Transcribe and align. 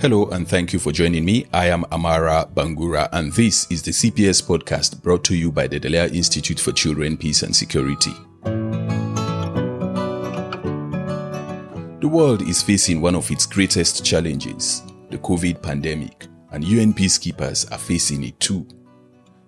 Hello, 0.00 0.26
and 0.28 0.46
thank 0.46 0.72
you 0.72 0.78
for 0.78 0.92
joining 0.92 1.24
me. 1.24 1.46
I 1.52 1.70
am 1.70 1.84
Amara 1.90 2.48
Bangura, 2.54 3.08
and 3.10 3.32
this 3.32 3.66
is 3.68 3.82
the 3.82 3.90
CPS 3.90 4.40
podcast 4.46 5.02
brought 5.02 5.24
to 5.24 5.34
you 5.34 5.50
by 5.50 5.66
the 5.66 5.80
Dallaire 5.80 6.14
Institute 6.14 6.60
for 6.60 6.70
Children, 6.70 7.16
Peace 7.16 7.42
and 7.42 7.54
Security. 7.54 8.12
The 11.98 12.08
world 12.08 12.42
is 12.42 12.62
facing 12.62 13.00
one 13.00 13.16
of 13.16 13.28
its 13.32 13.44
greatest 13.44 14.04
challenges, 14.04 14.84
the 15.10 15.18
COVID 15.18 15.60
pandemic, 15.60 16.28
and 16.52 16.62
UN 16.62 16.94
peacekeepers 16.94 17.68
are 17.72 17.78
facing 17.78 18.22
it 18.22 18.38
too. 18.38 18.68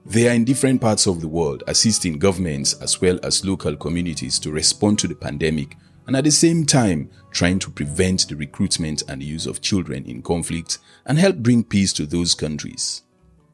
They 0.04 0.28
are 0.28 0.34
in 0.34 0.44
different 0.44 0.80
parts 0.80 1.06
of 1.06 1.20
the 1.20 1.28
world 1.28 1.62
assisting 1.68 2.18
governments 2.18 2.74
as 2.82 3.00
well 3.00 3.20
as 3.22 3.44
local 3.44 3.76
communities 3.76 4.40
to 4.40 4.50
respond 4.50 4.98
to 4.98 5.06
the 5.06 5.14
pandemic 5.14 5.76
and 6.06 6.16
at 6.16 6.24
the 6.24 6.30
same 6.30 6.64
time 6.64 7.10
trying 7.30 7.58
to 7.60 7.70
prevent 7.70 8.28
the 8.28 8.36
recruitment 8.36 9.02
and 9.08 9.22
use 9.22 9.46
of 9.46 9.60
children 9.60 10.04
in 10.04 10.22
conflict 10.22 10.78
and 11.06 11.18
help 11.18 11.36
bring 11.36 11.64
peace 11.64 11.92
to 11.92 12.06
those 12.06 12.34
countries. 12.34 13.02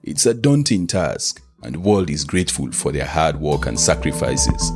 It's 0.02 0.26
a 0.26 0.34
daunting 0.34 0.86
task, 0.86 1.42
and 1.62 1.74
the 1.74 1.80
world 1.80 2.10
is 2.10 2.24
grateful 2.24 2.70
for 2.72 2.92
their 2.92 3.06
hard 3.06 3.40
work 3.40 3.66
and 3.66 3.78
sacrifices. 3.78 4.72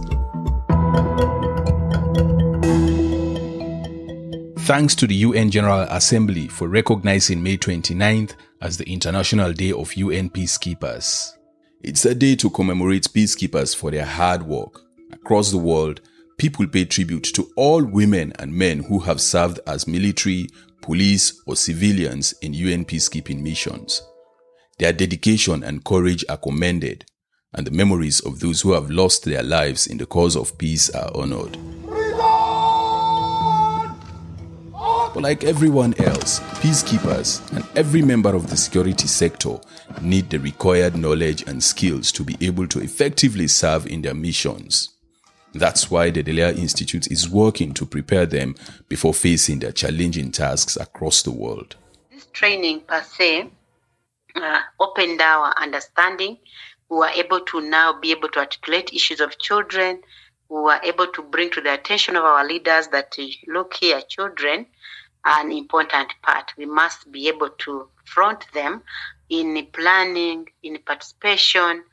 Thanks 4.67 4.95
to 4.97 5.07
the 5.07 5.15
UN 5.15 5.51
General 5.51 5.81
Assembly 5.91 6.47
for 6.47 6.69
recognizing 6.69 7.43
May 7.43 7.57
29th 7.57 8.35
as 8.61 8.77
the 8.77 8.89
International 8.89 9.53
Day 9.53 9.73
of 9.73 9.95
UN 9.95 10.31
Peacekeepers. 10.31 11.37
It's 11.83 12.05
a 12.05 12.15
day 12.15 12.37
to 12.37 12.51
commemorate 12.51 13.05
peacekeepers 13.05 13.75
for 13.75 13.91
their 13.91 14.05
hard 14.05 14.43
work. 14.43 14.83
Across 15.13 15.51
the 15.51 15.59
world, 15.59 16.03
people 16.41 16.67
pay 16.67 16.87
tribute 16.87 17.25
to 17.25 17.51
all 17.55 17.85
women 17.85 18.33
and 18.39 18.51
men 18.51 18.83
who 18.85 18.99
have 18.99 19.21
served 19.21 19.61
as 19.67 19.87
military, 19.87 20.49
police, 20.81 21.39
or 21.47 21.55
civilians 21.55 22.33
in 22.41 22.55
UN 22.55 22.83
peacekeeping 22.83 23.43
missions. 23.43 24.03
Their 24.79 24.95
dedication 24.95 25.63
and 25.63 25.85
courage 25.85 26.25
are 26.31 26.39
commended, 26.39 27.05
and 27.53 27.67
the 27.67 27.71
memories 27.71 28.21
of 28.21 28.41
those 28.41 28.63
who 28.63 28.73
have 28.73 28.91
lost 28.91 29.25
their 29.25 29.43
lives 29.43 29.87
in 29.87 29.99
the 29.99 30.07
cause 30.07 30.35
of 30.35 30.57
peace 30.57 30.89
are 30.89 31.15
honored. 31.15 31.59
But 35.13 35.23
like 35.23 35.45
everyone 35.45 35.93
else, 36.01 36.41
peacekeepers 36.63 37.53
and 37.55 37.67
every 37.77 38.01
member 38.01 38.35
of 38.35 38.49
the 38.49 38.57
security 38.57 39.09
sector 39.09 39.59
need 40.01 40.31
the 40.31 40.39
required 40.39 40.97
knowledge 40.97 41.43
and 41.47 41.63
skills 41.63 42.11
to 42.13 42.25
be 42.25 42.39
able 42.41 42.67
to 42.69 42.81
effectively 42.81 43.47
serve 43.47 43.87
in 43.87 44.01
their 44.01 44.15
missions. 44.15 44.97
That's 45.53 45.91
why 45.91 46.11
the 46.11 46.23
Dallaire 46.23 46.57
Institute 46.57 47.11
is 47.11 47.29
working 47.29 47.75
to 47.75 47.87
prepare 47.87 48.27
them 48.27 48.55
before 48.89 49.15
facing 49.15 49.59
their 49.59 49.73
challenging 49.73 50.31
tasks 50.31 50.77
across 50.77 51.23
the 51.23 51.33
world. 51.33 51.77
This 52.11 52.27
training 52.33 52.83
per 52.83 53.03
se 53.03 53.51
uh, 54.37 54.61
opened 54.79 55.21
our 55.21 55.53
understanding. 55.59 56.39
We 56.89 56.99
were 56.99 57.09
able 57.09 57.41
to 57.41 57.61
now 57.61 57.99
be 57.99 58.11
able 58.13 58.29
to 58.31 58.41
articulate 58.41 58.93
issues 58.93 59.21
of 59.21 59.39
children. 59.39 60.03
We 60.49 60.61
were 60.61 60.81
able 60.83 61.09
to 61.09 61.23
bring 61.23 61.51
to 61.51 61.61
the 61.61 61.75
attention 61.75 62.17
of 62.17 62.25
our 62.25 62.47
leaders 62.47 62.89
that 62.89 63.17
look 63.47 63.75
here, 63.75 64.01
children 64.09 64.67
an 65.25 65.53
important 65.53 66.15
part. 66.23 66.53
We 66.57 66.67
must 66.67 67.11
be 67.11 67.29
able 67.29 67.51
to 67.51 67.89
front 68.05 68.47
them 68.53 68.83
in 69.29 69.67
planning, 69.73 70.49
in 70.63 70.79
participation, 70.85 71.85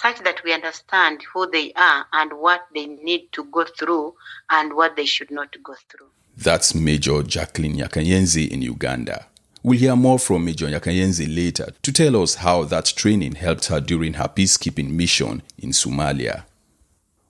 such 0.00 0.20
that 0.20 0.42
we 0.44 0.52
understand 0.52 1.22
who 1.34 1.50
they 1.50 1.72
are 1.72 2.06
and 2.12 2.32
what 2.34 2.60
they 2.72 2.86
need 2.86 3.32
to 3.32 3.44
go 3.46 3.64
through 3.64 4.14
and 4.48 4.72
what 4.74 4.94
they 4.94 5.04
should 5.04 5.30
not 5.30 5.56
go 5.64 5.74
through. 5.88 6.06
That's 6.36 6.72
Major 6.72 7.22
Jacqueline 7.24 7.76
Nyakayenzi 7.76 8.48
in 8.48 8.62
Uganda. 8.62 9.26
We'll 9.64 9.78
hear 9.78 9.96
more 9.96 10.20
from 10.20 10.44
Major 10.44 10.68
Nyakayenzi 10.68 11.34
later 11.34 11.72
to 11.82 11.92
tell 11.92 12.22
us 12.22 12.36
how 12.36 12.62
that 12.64 12.86
training 12.86 13.34
helped 13.34 13.66
her 13.66 13.80
during 13.80 14.14
her 14.14 14.28
peacekeeping 14.28 14.90
mission 14.90 15.42
in 15.58 15.70
Somalia. 15.70 16.44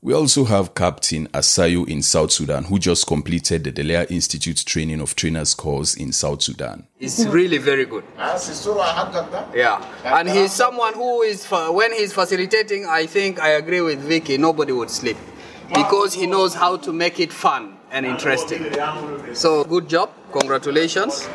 We 0.01 0.15
also 0.15 0.45
have 0.45 0.77
Captain 0.77 1.27
Asayu 1.29 1.89
in 1.89 2.03
South 2.03 2.31
Sudan, 2.31 2.63
who 2.63 2.79
just 2.79 3.09
completed 3.09 3.65
the 3.65 3.73
Dallaire 3.73 4.09
Institute 4.09 4.65
training 4.65 5.01
of 5.01 5.17
trainers 5.17 5.55
course 5.55 5.97
in 5.97 6.13
South 6.13 6.41
Sudan. 6.41 6.87
It's 7.01 7.25
really 7.27 7.59
very 7.59 7.85
good. 7.85 8.05
Yeah, 8.17 9.85
and 10.05 10.31
he's 10.31 10.53
someone 10.53 10.95
who 10.95 11.23
is 11.23 11.45
when 11.47 11.93
he's 11.93 12.13
facilitating. 12.13 12.87
I 12.87 13.07
think 13.07 13.41
I 13.41 13.49
agree 13.49 13.81
with 13.81 13.99
Vicky. 13.99 14.39
Nobody 14.39 14.71
would 14.71 14.91
sleep 14.91 15.17
because 15.75 16.15
he 16.15 16.29
knows 16.29 16.55
how 16.55 16.77
to 16.77 16.93
make 16.93 17.19
it 17.19 17.33
fun 17.33 17.77
and 17.91 18.07
interesting. 18.07 18.73
So 19.35 19.65
good 19.65 19.89
job, 19.89 20.13
congratulations. 20.31 21.27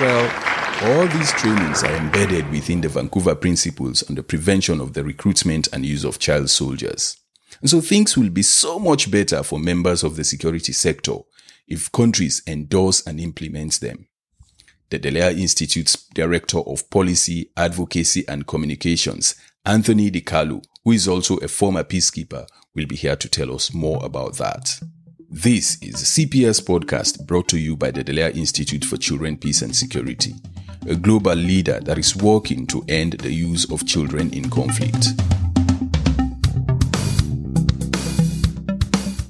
Well, 0.00 0.49
all 0.82 1.06
these 1.08 1.30
trainings 1.32 1.84
are 1.84 1.94
embedded 1.94 2.50
within 2.50 2.80
the 2.80 2.88
Vancouver 2.88 3.34
Principles 3.34 4.02
on 4.08 4.14
the 4.14 4.22
prevention 4.22 4.80
of 4.80 4.94
the 4.94 5.04
recruitment 5.04 5.68
and 5.74 5.84
use 5.84 6.04
of 6.04 6.18
child 6.18 6.48
soldiers. 6.48 7.18
And 7.60 7.68
so 7.68 7.82
things 7.82 8.16
will 8.16 8.30
be 8.30 8.40
so 8.40 8.78
much 8.78 9.10
better 9.10 9.42
for 9.42 9.58
members 9.58 10.02
of 10.02 10.16
the 10.16 10.24
security 10.24 10.72
sector 10.72 11.16
if 11.68 11.92
countries 11.92 12.42
endorse 12.46 13.06
and 13.06 13.20
implement 13.20 13.80
them. 13.80 14.08
The 14.88 14.98
Dallaire 14.98 15.38
Institute's 15.38 16.08
Director 16.14 16.60
of 16.60 16.88
Policy, 16.88 17.50
Advocacy 17.58 18.26
and 18.26 18.46
Communications, 18.46 19.34
Anthony 19.66 20.10
DiCarlo, 20.10 20.64
who 20.84 20.92
is 20.92 21.06
also 21.06 21.36
a 21.36 21.48
former 21.48 21.84
peacekeeper, 21.84 22.46
will 22.74 22.86
be 22.86 22.96
here 22.96 23.16
to 23.16 23.28
tell 23.28 23.54
us 23.54 23.74
more 23.74 24.02
about 24.02 24.38
that. 24.38 24.80
This 25.30 25.78
is 25.80 25.94
a 26.02 26.26
CPS 26.26 26.60
podcast 26.60 27.26
brought 27.26 27.48
to 27.48 27.58
you 27.58 27.76
by 27.76 27.90
the 27.92 28.02
Dallaire 28.04 28.36
Institute 28.36 28.84
for 28.84 28.96
Children, 28.96 29.36
Peace 29.36 29.62
and 29.62 29.74
Security 29.74 30.34
a 30.88 30.94
global 30.94 31.34
leader 31.34 31.78
that 31.80 31.98
is 31.98 32.16
working 32.16 32.66
to 32.66 32.84
end 32.88 33.12
the 33.14 33.32
use 33.32 33.70
of 33.70 33.86
children 33.86 34.32
in 34.32 34.48
conflict. 34.48 35.08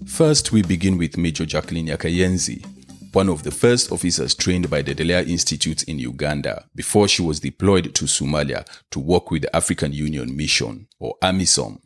First, 0.07 0.53
we 0.53 0.63
begin 0.63 0.97
with 0.97 1.17
Major 1.17 1.45
Jacqueline 1.47 1.89
Nyakayenzi, 1.89 2.65
one 3.13 3.29
of 3.29 3.43
the 3.43 3.51
first 3.51 3.91
officers 3.91 4.35
trained 4.35 4.71
by 4.71 4.83
the 4.83 4.95
Dallaire 4.95 5.29
Institute 5.29 5.83
in 5.85 5.99
Uganda 5.99 6.67
before 6.75 7.09
she 7.09 7.23
was 7.23 7.41
deployed 7.41 7.95
to 7.95 8.05
Somalia 8.05 8.65
to 8.91 9.01
work 9.01 9.31
with 9.31 9.43
the 9.43 9.57
African 9.57 9.93
Union 9.93 10.37
Mission, 10.37 10.87
or 10.99 11.17
AMISOM. 11.23 11.81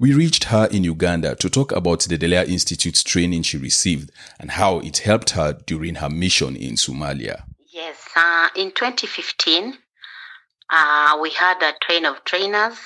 We 0.00 0.12
reached 0.12 0.44
her 0.44 0.66
in 0.72 0.82
Uganda 0.82 1.36
to 1.36 1.48
talk 1.48 1.70
about 1.70 2.00
the 2.00 2.18
Dallaire 2.18 2.48
Institute's 2.48 3.04
training 3.04 3.42
she 3.42 3.58
received 3.58 4.10
and 4.40 4.50
how 4.50 4.80
it 4.80 4.98
helped 4.98 5.30
her 5.30 5.52
during 5.52 5.94
her 5.96 6.10
mission 6.10 6.56
in 6.56 6.74
Somalia. 6.74 7.44
Yes, 7.72 7.96
uh, 8.16 8.48
in 8.56 8.72
2015, 8.72 9.78
uh, 10.68 11.18
we 11.22 11.30
had 11.30 11.62
a 11.62 11.74
train 11.80 12.06
of 12.06 12.24
trainers 12.24 12.76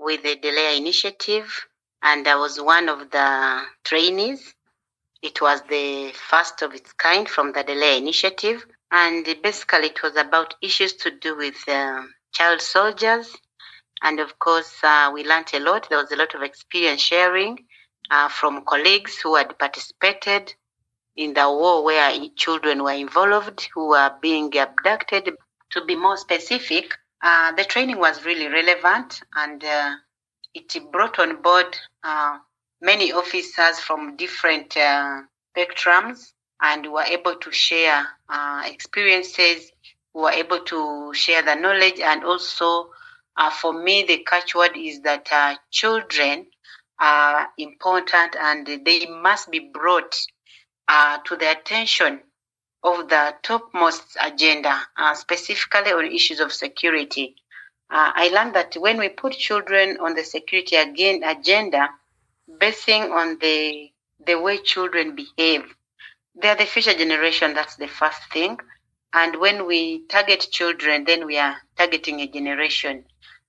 with 0.00 0.24
the 0.24 0.34
Dallaire 0.34 0.76
Initiative, 0.76 1.66
and 2.02 2.26
I 2.26 2.34
was 2.34 2.60
one 2.60 2.88
of 2.88 3.10
the 3.12 3.62
trainees. 3.84 4.52
It 5.22 5.40
was 5.40 5.62
the 5.70 6.12
first 6.14 6.62
of 6.62 6.74
its 6.74 6.92
kind 6.94 7.28
from 7.28 7.52
the 7.52 7.62
Dallaire 7.62 7.98
Initiative, 7.98 8.66
and 8.90 9.24
basically 9.40 9.90
it 9.90 10.02
was 10.02 10.16
about 10.16 10.54
issues 10.60 10.94
to 10.94 11.12
do 11.12 11.36
with 11.36 11.56
uh, 11.68 12.02
child 12.32 12.60
soldiers. 12.60 13.36
And 14.02 14.20
of 14.20 14.38
course, 14.38 14.72
uh, 14.82 15.10
we 15.12 15.24
learned 15.24 15.50
a 15.54 15.60
lot. 15.60 15.88
There 15.88 15.98
was 15.98 16.12
a 16.12 16.16
lot 16.16 16.34
of 16.34 16.42
experience 16.42 17.00
sharing 17.00 17.64
uh, 18.10 18.28
from 18.28 18.64
colleagues 18.64 19.18
who 19.18 19.36
had 19.36 19.58
participated 19.58 20.54
in 21.16 21.32
the 21.34 21.48
war 21.50 21.82
where 21.84 22.12
children 22.36 22.82
were 22.82 22.92
involved 22.92 23.68
who 23.74 23.88
were 23.88 24.12
being 24.20 24.56
abducted. 24.56 25.30
To 25.72 25.84
be 25.84 25.96
more 25.96 26.16
specific, 26.16 26.92
uh, 27.22 27.52
the 27.52 27.64
training 27.64 27.98
was 27.98 28.24
really 28.24 28.46
relevant 28.48 29.20
and 29.34 29.64
uh, 29.64 29.96
it 30.54 30.76
brought 30.92 31.18
on 31.18 31.42
board 31.42 31.76
uh, 32.04 32.38
many 32.80 33.12
officers 33.12 33.80
from 33.80 34.16
different 34.16 34.76
uh, 34.76 35.22
spectrums 35.56 36.32
and 36.62 36.92
were 36.92 37.02
able 37.02 37.36
to 37.36 37.50
share 37.50 38.06
experiences, 38.64 39.70
were 40.14 40.30
able 40.30 40.60
to 40.60 41.12
share 41.14 41.42
the 41.42 41.54
knowledge, 41.54 42.00
and 42.00 42.24
also 42.24 42.90
uh, 43.36 43.50
for 43.50 43.72
me, 43.72 44.04
the 44.04 44.24
catchword 44.24 44.76
is 44.76 45.02
that 45.02 45.58
children 45.70 46.46
are 46.98 47.48
important 47.58 48.36
and 48.40 48.66
they 48.84 49.06
must 49.06 49.50
be 49.50 49.70
brought 49.72 50.16
uh, 50.88 51.18
to 51.24 51.36
the 51.36 51.50
attention 51.50 52.20
of 52.82 53.08
the 53.08 53.34
topmost 53.42 54.16
agenda, 54.22 54.80
uh, 54.96 55.14
specifically 55.14 55.92
on 55.92 56.06
issues 56.06 56.40
of 56.40 56.52
security. 56.52 57.34
Uh, 57.90 58.12
I 58.14 58.28
learned 58.28 58.54
that 58.54 58.74
when 58.74 58.98
we 58.98 59.08
put 59.08 59.32
children 59.32 59.98
on 60.00 60.14
the 60.14 60.24
security 60.24 60.76
again 60.76 61.22
agenda, 61.24 61.88
basing 62.58 63.02
on 63.12 63.38
the 63.40 63.90
the 64.24 64.40
way 64.40 64.58
children 64.58 65.14
behave, 65.14 65.62
they 66.34 66.48
are 66.48 66.56
the 66.56 66.64
future 66.64 66.94
generation. 66.94 67.54
That's 67.54 67.76
the 67.76 67.86
first 67.86 68.32
thing. 68.32 68.58
And 69.12 69.36
when 69.36 69.66
we 69.66 70.06
target 70.06 70.48
children, 70.50 71.04
then 71.04 71.26
we 71.26 71.38
are 71.38 71.56
targeting 71.76 72.20
a 72.20 72.26
generation. 72.26 73.04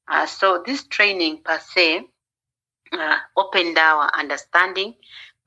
Uh, 0.08 0.26
so 0.26 0.64
this 0.66 0.86
training 0.88 1.42
per 1.44 1.60
se 1.60 2.02
uh, 2.94 3.18
opened 3.36 3.78
our 3.78 4.10
understanding 4.16 4.96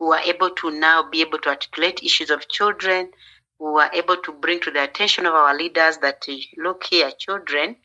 We 0.01 0.17
are 0.17 0.21
able 0.21 0.51
to 0.51 0.71
now 0.71 1.11
be 1.11 1.21
able 1.21 1.39
to 1.41 1.51
articulate 1.51 2.03
issues 2.03 2.31
of 2.31 2.49
children, 2.49 3.11
We 3.59 3.83
are 3.83 3.91
able 3.93 4.17
to 4.17 4.33
bring 4.33 4.61
to 4.61 4.71
the 4.71 4.83
attention 4.83 5.27
of 5.27 5.35
our 5.35 5.55
leaders 5.55 5.99
that 5.99 6.27
look 6.57 6.85
here, 6.85 7.11
children 7.19 7.77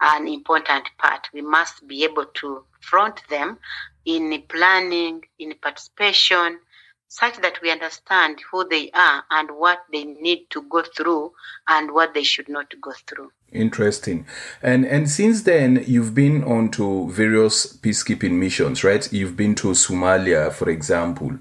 are 0.00 0.16
an 0.16 0.28
important 0.28 0.88
part. 0.98 1.28
We 1.32 1.42
must 1.42 1.86
be 1.88 2.04
able 2.04 2.26
to 2.26 2.64
front 2.80 3.22
them 3.28 3.58
in 4.04 4.42
planning, 4.48 5.24
in 5.38 5.54
participation, 5.60 6.60
such 7.08 7.36
that 7.38 7.60
we 7.62 7.70
understand 7.70 8.40
who 8.50 8.68
they 8.68 8.90
are 8.90 9.24
and 9.30 9.50
what 9.50 9.80
they 9.92 10.04
need 10.04 10.50
to 10.50 10.62
go 10.62 10.82
through 10.82 11.32
and 11.66 11.92
what 11.92 12.14
they 12.14 12.22
should 12.22 12.48
not 12.48 12.72
go 12.80 12.92
through. 13.06 13.32
Interesting. 13.52 14.26
And 14.62 14.84
and 14.84 15.08
since 15.08 15.42
then 15.42 15.84
you've 15.86 16.14
been 16.14 16.44
on 16.44 16.70
to 16.72 17.08
various 17.10 17.76
peacekeeping 17.76 18.32
missions, 18.32 18.84
right? 18.84 19.10
You've 19.12 19.36
been 19.36 19.54
to 19.56 19.68
Somalia, 19.68 20.52
for 20.52 20.68
example. 20.68 21.38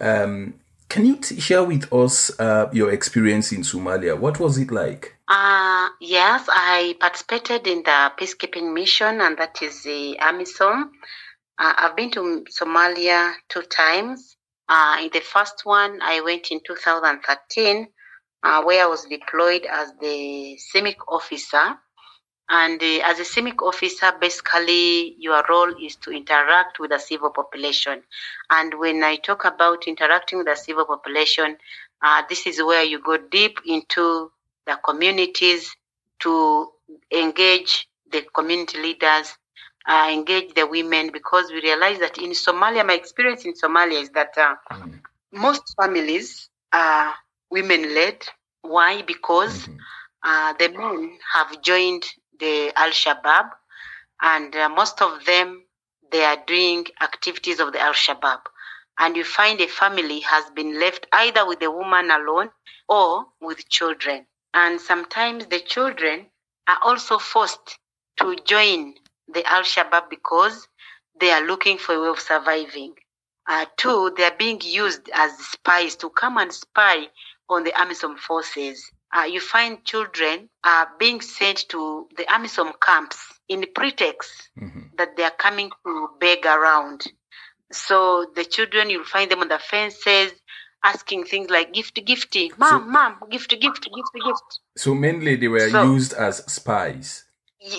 Um, 0.00 0.54
can 0.88 1.04
you 1.04 1.16
t- 1.16 1.40
share 1.40 1.64
with 1.64 1.92
us 1.92 2.38
uh, 2.38 2.70
your 2.72 2.92
experience 2.92 3.52
in 3.52 3.62
Somalia? 3.62 4.16
What 4.18 4.38
was 4.38 4.58
it 4.58 4.70
like? 4.70 5.16
Uh, 5.28 5.88
yes, 6.00 6.46
I 6.48 6.94
participated 7.00 7.66
in 7.66 7.82
the 7.82 8.12
peacekeeping 8.16 8.72
mission, 8.72 9.20
and 9.20 9.36
that 9.38 9.60
is 9.62 9.82
the 9.82 10.16
AMISOM. 10.20 10.90
Uh, 11.58 11.72
I've 11.76 11.96
been 11.96 12.10
to 12.12 12.44
Somalia 12.50 13.34
two 13.48 13.62
times. 13.62 14.36
Uh, 14.68 14.98
in 15.00 15.10
the 15.12 15.20
first 15.20 15.62
one, 15.64 16.00
I 16.02 16.20
went 16.20 16.48
in 16.50 16.60
2013, 16.64 17.88
uh, 18.46 18.62
where 18.62 18.84
I 18.84 18.86
was 18.86 19.04
deployed 19.06 19.66
as 19.68 19.92
the 20.00 20.56
CIMIC 20.72 20.96
officer. 21.08 21.76
And 22.48 22.80
uh, 22.80 23.00
as 23.04 23.18
a 23.18 23.24
CIMIC 23.24 23.60
officer, 23.60 24.12
basically 24.20 25.16
your 25.18 25.42
role 25.48 25.74
is 25.82 25.96
to 25.96 26.12
interact 26.12 26.78
with 26.78 26.90
the 26.90 26.98
civil 26.98 27.30
population. 27.30 28.02
And 28.48 28.74
when 28.78 29.02
I 29.02 29.16
talk 29.16 29.44
about 29.44 29.88
interacting 29.88 30.38
with 30.38 30.46
the 30.46 30.54
civil 30.54 30.84
population, 30.84 31.56
uh, 32.00 32.22
this 32.28 32.46
is 32.46 32.62
where 32.62 32.84
you 32.84 33.02
go 33.02 33.16
deep 33.16 33.58
into 33.66 34.30
the 34.64 34.78
communities 34.84 35.74
to 36.20 36.68
engage 37.10 37.88
the 38.12 38.22
community 38.32 38.78
leaders, 38.78 39.36
uh, 39.88 40.08
engage 40.12 40.54
the 40.54 40.68
women, 40.68 41.10
because 41.12 41.50
we 41.50 41.60
realize 41.62 41.98
that 41.98 42.18
in 42.18 42.30
Somalia, 42.30 42.86
my 42.86 42.94
experience 42.94 43.44
in 43.44 43.54
Somalia 43.54 44.00
is 44.02 44.10
that 44.10 44.34
uh, 44.38 44.54
mm. 44.70 45.00
most 45.32 45.74
families 45.76 46.48
are 46.72 47.12
women 47.50 47.94
led. 47.94 48.22
Why? 48.68 49.02
Because 49.02 49.66
mm-hmm. 49.66 49.76
uh, 50.22 50.52
the 50.58 50.68
men 50.68 51.18
have 51.34 51.62
joined 51.62 52.04
the 52.38 52.72
Al 52.76 52.90
Shabaab, 52.90 53.50
and 54.20 54.54
uh, 54.54 54.68
most 54.68 55.00
of 55.02 55.24
them 55.24 55.64
they 56.10 56.24
are 56.24 56.38
doing 56.46 56.86
activities 57.02 57.60
of 57.60 57.72
the 57.72 57.80
Al 57.80 57.92
Shabaab. 57.92 58.40
And 58.98 59.16
you 59.16 59.24
find 59.24 59.60
a 59.60 59.66
family 59.66 60.20
has 60.20 60.50
been 60.50 60.80
left 60.80 61.06
either 61.12 61.46
with 61.46 61.60
the 61.60 61.70
woman 61.70 62.10
alone 62.10 62.50
or 62.88 63.26
with 63.40 63.68
children. 63.68 64.26
And 64.54 64.80
sometimes 64.80 65.46
the 65.46 65.60
children 65.60 66.26
are 66.66 66.78
also 66.82 67.18
forced 67.18 67.78
to 68.18 68.36
join 68.44 68.94
the 69.28 69.44
Al 69.44 69.62
Shabaab 69.62 70.08
because 70.08 70.66
they 71.20 71.30
are 71.30 71.44
looking 71.46 71.78
for 71.78 71.94
a 71.94 72.00
way 72.00 72.08
of 72.08 72.20
surviving. 72.20 72.94
Uh, 73.48 73.66
two, 73.76 74.12
they 74.16 74.24
are 74.24 74.36
being 74.38 74.60
used 74.62 75.10
as 75.14 75.36
spies 75.38 75.96
to 75.96 76.10
come 76.10 76.36
and 76.38 76.52
spy 76.52 77.08
on 77.48 77.64
the 77.64 77.70
AMISOM 77.72 78.18
forces 78.18 78.90
uh, 79.16 79.22
you 79.22 79.40
find 79.40 79.84
children 79.84 80.48
are 80.64 80.88
being 80.98 81.20
sent 81.20 81.68
to 81.68 82.08
the 82.16 82.24
AMISOM 82.24 82.72
camps 82.80 83.18
in 83.48 83.64
pretext 83.74 84.50
mm-hmm. 84.60 84.80
that 84.98 85.16
they 85.16 85.22
are 85.22 85.30
coming 85.38 85.70
to 85.86 86.08
beg 86.20 86.44
around. 86.44 87.04
So 87.72 88.26
the 88.34 88.44
children, 88.44 88.90
you'll 88.90 89.04
find 89.04 89.30
them 89.30 89.40
on 89.40 89.48
the 89.48 89.58
fences 89.58 90.32
asking 90.84 91.24
things 91.24 91.50
like 91.50 91.72
gift, 91.72 91.96
gifty, 91.96 92.56
mom, 92.58 92.82
so, 92.82 92.90
mom, 92.90 93.16
gift, 93.30 93.50
gift, 93.50 93.88
gift, 93.92 94.24
gift. 94.24 94.60
So 94.76 94.94
mainly 94.94 95.36
they 95.36 95.48
were 95.48 95.68
so, 95.70 95.84
used 95.84 96.12
as 96.12 96.38
spies. 96.52 97.24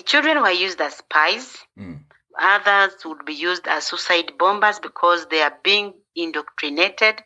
Children 0.06 0.42
were 0.42 0.52
used 0.52 0.82
as 0.82 0.96
spies. 0.96 1.58
Mm. 1.80 2.00
Others 2.40 2.94
would 3.06 3.26
be 3.26 3.34
used 3.34 3.68
as 3.68 3.86
suicide 3.86 4.34
bombers 4.38 4.80
because 4.80 5.28
they 5.28 5.42
are 5.42 5.54
being 5.64 5.94
indoctrinated. 6.16 7.24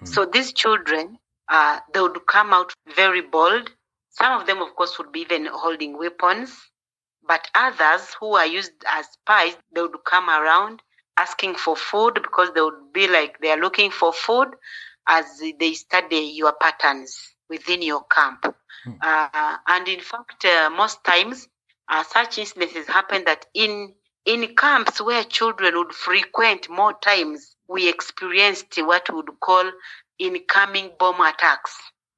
Mm. 0.00 0.08
So 0.08 0.24
these 0.24 0.52
children 0.52 1.18
uh, 1.48 1.80
they 1.92 2.00
would 2.00 2.26
come 2.26 2.52
out 2.52 2.72
very 2.94 3.22
bold. 3.22 3.70
Some 4.10 4.40
of 4.40 4.46
them, 4.46 4.60
of 4.60 4.74
course, 4.74 4.98
would 4.98 5.12
be 5.12 5.20
even 5.20 5.46
holding 5.46 5.96
weapons. 5.98 6.56
But 7.26 7.48
others 7.54 8.14
who 8.18 8.36
are 8.36 8.46
used 8.46 8.72
as 8.86 9.06
spies, 9.06 9.56
they 9.74 9.82
would 9.82 10.04
come 10.04 10.28
around 10.28 10.82
asking 11.18 11.56
for 11.56 11.76
food 11.76 12.14
because 12.14 12.50
they 12.54 12.60
would 12.60 12.92
be 12.92 13.08
like 13.08 13.38
they 13.40 13.50
are 13.50 13.60
looking 13.60 13.90
for 13.90 14.12
food 14.12 14.48
as 15.06 15.24
they 15.58 15.74
study 15.74 16.32
your 16.36 16.52
patterns 16.52 17.34
within 17.48 17.82
your 17.82 18.04
camp. 18.04 18.54
Hmm. 18.84 18.92
Uh, 19.02 19.56
and 19.66 19.88
in 19.88 20.00
fact, 20.00 20.44
uh, 20.44 20.70
most 20.70 21.02
times, 21.04 21.48
uh, 21.88 22.04
such 22.04 22.38
instances 22.38 22.86
happen 22.86 23.24
that 23.24 23.46
in 23.54 23.94
in 24.24 24.54
camps 24.54 25.00
where 25.00 25.24
children 25.24 25.74
would 25.76 25.92
frequent 25.92 26.68
more 26.68 26.92
times, 26.92 27.56
we 27.66 27.88
experienced 27.88 28.76
what 28.76 29.08
we 29.08 29.16
would 29.16 29.40
call 29.40 29.70
incoming 30.18 30.92
bomb 30.98 31.20
attacks. 31.20 31.76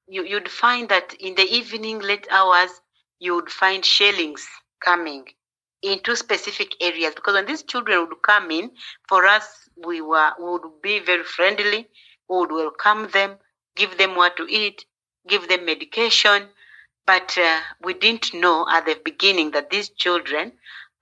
You, 0.09 0.25
you'd 0.25 0.49
find 0.51 0.89
that 0.89 1.15
in 1.15 1.35
the 1.35 1.43
evening, 1.43 2.01
late 2.01 2.27
hours, 2.31 2.71
you 3.19 3.35
would 3.35 3.51
find 3.51 3.85
shellings 3.85 4.47
coming 4.85 5.27
into 5.83 6.17
specific 6.17 6.75
areas 6.81 7.15
because 7.15 7.35
when 7.35 7.47
these 7.47 7.63
children 7.63 8.01
would 8.01 8.23
come 8.23 8.51
in, 8.51 8.71
for 9.09 9.27
us, 9.27 9.69
we 9.77 10.01
were 10.01 10.33
we 10.39 10.45
would 10.45 10.83
be 10.83 10.99
very 11.01 11.25
friendly. 11.25 11.89
We 12.29 12.37
would 12.39 12.53
welcome 12.53 13.09
them, 13.11 13.39
give 13.77 13.97
them 13.99 14.15
what 14.17 14.37
to 14.37 14.47
eat, 14.49 14.85
give 15.29 15.49
them 15.49 15.65
medication. 15.65 16.49
But 17.07 17.37
uh, 17.39 17.61
we 17.83 17.95
didn't 17.95 18.35
know 18.35 18.67
at 18.71 18.87
the 18.87 18.97
beginning 19.05 19.51
that 19.53 19.71
these 19.71 19.91
children 19.91 20.53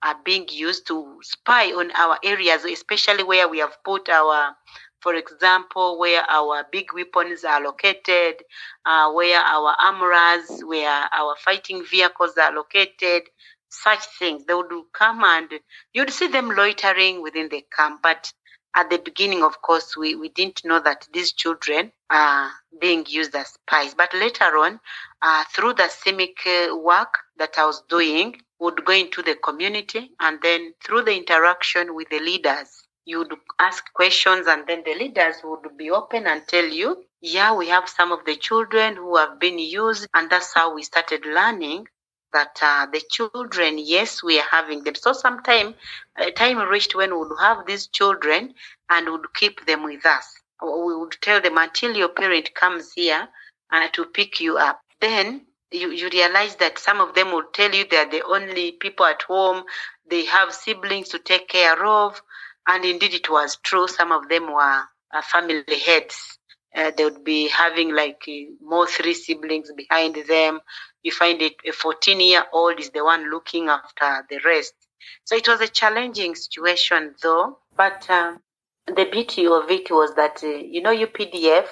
are 0.01 0.15
being 0.23 0.47
used 0.49 0.87
to 0.87 1.19
spy 1.21 1.71
on 1.73 1.91
our 1.91 2.17
areas, 2.23 2.63
especially 2.65 3.23
where 3.23 3.47
we 3.47 3.59
have 3.59 3.77
put 3.83 4.09
our 4.09 4.55
for 5.01 5.13
example, 5.15 5.97
where 5.97 6.23
our 6.29 6.65
big 6.71 6.93
weapons 6.93 7.43
are 7.43 7.61
located, 7.61 8.43
uh, 8.85 9.11
where 9.11 9.39
our 9.39 9.75
armorers, 9.79 10.61
where 10.63 11.07
our 11.13 11.35
fighting 11.37 11.83
vehicles 11.85 12.37
are 12.37 12.53
located, 12.53 13.23
such 13.69 14.05
things. 14.17 14.45
They 14.45 14.53
would 14.53 14.71
come 14.93 15.23
and 15.23 15.49
you'd 15.93 16.11
see 16.11 16.27
them 16.27 16.49
loitering 16.49 17.21
within 17.21 17.49
the 17.49 17.63
camp. 17.75 18.01
But 18.01 18.33
at 18.75 18.89
the 18.89 18.97
beginning, 18.97 19.43
of 19.43 19.61
course, 19.61 19.95
we, 19.95 20.15
we 20.15 20.29
didn't 20.29 20.65
know 20.65 20.79
that 20.79 21.07
these 21.13 21.31
children 21.31 21.91
are 22.09 22.51
being 22.79 23.05
used 23.07 23.35
as 23.35 23.49
spies. 23.49 23.93
But 23.95 24.13
later 24.13 24.57
on, 24.57 24.79
uh, 25.21 25.43
through 25.53 25.73
the 25.73 25.83
CIMIC 25.83 26.71
uh, 26.71 26.77
work 26.77 27.19
that 27.37 27.57
I 27.57 27.65
was 27.65 27.83
doing, 27.89 28.41
would 28.59 28.83
go 28.83 28.93
into 28.93 29.21
the 29.21 29.35
community 29.35 30.11
and 30.19 30.39
then 30.41 30.73
through 30.83 31.03
the 31.03 31.15
interaction 31.15 31.95
with 31.95 32.09
the 32.09 32.19
leaders 32.19 32.88
you 33.09 33.19
would 33.19 33.33
ask 33.57 33.91
questions 33.93 34.47
and 34.47 34.67
then 34.67 34.83
the 34.85 34.93
leaders 34.93 35.37
would 35.43 35.65
be 35.77 35.89
open 35.89 36.27
and 36.27 36.47
tell 36.47 36.65
you, 36.65 37.03
yeah, 37.21 37.53
we 37.55 37.67
have 37.67 37.89
some 37.89 38.11
of 38.11 38.23
the 38.25 38.35
children 38.35 38.95
who 38.95 39.17
have 39.17 39.39
been 39.39 39.59
used. 39.59 40.07
And 40.13 40.29
that's 40.29 40.53
how 40.53 40.75
we 40.75 40.83
started 40.83 41.25
learning 41.25 41.87
that 42.33 42.59
uh, 42.61 42.85
the 42.93 43.01
children, 43.09 43.77
yes, 43.79 44.23
we 44.23 44.39
are 44.39 44.49
having 44.51 44.83
them. 44.83 44.95
So 44.95 45.13
sometime, 45.13 45.73
uh, 46.19 46.29
time 46.31 46.59
reached 46.59 46.95
when 46.95 47.11
we 47.11 47.17
would 47.17 47.39
have 47.39 47.65
these 47.65 47.87
children 47.87 48.53
and 48.89 49.09
would 49.09 49.33
keep 49.33 49.65
them 49.65 49.83
with 49.83 50.05
us. 50.05 50.27
We 50.61 50.95
would 50.95 51.15
tell 51.21 51.41
them 51.41 51.57
until 51.57 51.95
your 51.95 52.09
parent 52.09 52.53
comes 52.53 52.93
here 52.93 53.27
uh, 53.71 53.87
to 53.93 54.05
pick 54.05 54.39
you 54.39 54.57
up. 54.57 54.81
Then 55.01 55.45
you, 55.71 55.89
you 55.91 56.09
realize 56.09 56.55
that 56.57 56.77
some 56.77 56.99
of 56.99 57.15
them 57.15 57.31
will 57.31 57.45
tell 57.53 57.73
you 57.73 57.85
they're 57.89 58.09
the 58.09 58.23
only 58.23 58.73
people 58.73 59.05
at 59.05 59.21
home. 59.23 59.63
They 60.09 60.25
have 60.25 60.53
siblings 60.53 61.09
to 61.09 61.19
take 61.19 61.47
care 61.47 61.83
of. 61.85 62.21
And 62.69 62.85
indeed, 62.85 63.15
it 63.15 63.29
was 63.31 63.57
true. 63.63 63.87
Some 63.87 64.11
of 64.11 64.29
them 64.29 64.53
were 64.53 64.83
uh, 65.11 65.21
family 65.23 65.63
heads. 65.83 66.37
Uh, 66.75 66.91
they 66.95 67.03
would 67.03 67.23
be 67.23 67.47
having 67.47 67.95
like 67.95 68.21
uh, 68.27 68.53
more 68.61 68.85
three 68.85 69.15
siblings 69.15 69.71
behind 69.75 70.15
them. 70.27 70.59
You 71.01 71.11
find 71.11 71.41
it 71.41 71.55
a 71.67 71.71
14 71.71 72.19
year 72.19 72.43
old 72.53 72.79
is 72.79 72.91
the 72.91 73.03
one 73.03 73.31
looking 73.31 73.69
after 73.69 74.23
the 74.29 74.39
rest. 74.45 74.75
So 75.23 75.35
it 75.35 75.47
was 75.47 75.61
a 75.61 75.67
challenging 75.67 76.35
situation 76.35 77.15
though. 77.23 77.57
But 77.75 78.07
um, 78.07 78.39
the 78.85 79.05
beauty 79.05 79.47
of 79.47 79.71
it 79.71 79.89
was 79.89 80.13
that, 80.13 80.43
uh, 80.43 80.47
you 80.47 80.83
know, 80.83 80.95
UPDF 80.95 81.65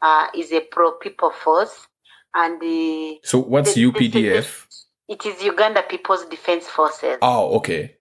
uh, 0.00 0.28
is 0.34 0.50
a 0.52 0.60
pro 0.60 0.92
people 0.92 1.30
force. 1.30 1.86
And 2.34 2.58
the, 2.58 3.18
so 3.22 3.38
what's 3.38 3.74
the, 3.74 3.84
UPDF? 3.84 4.64
It 5.08 5.26
is 5.26 5.42
Uganda 5.42 5.82
People's 5.82 6.24
Defense 6.24 6.66
Forces. 6.68 7.18
Oh, 7.20 7.56
okay. 7.56 7.96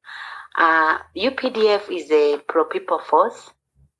Uh, 0.57 0.97
UPDF 1.15 1.89
is 1.95 2.09
a 2.09 2.39
pro 2.47 2.65
people 2.65 2.99
force. 2.99 3.51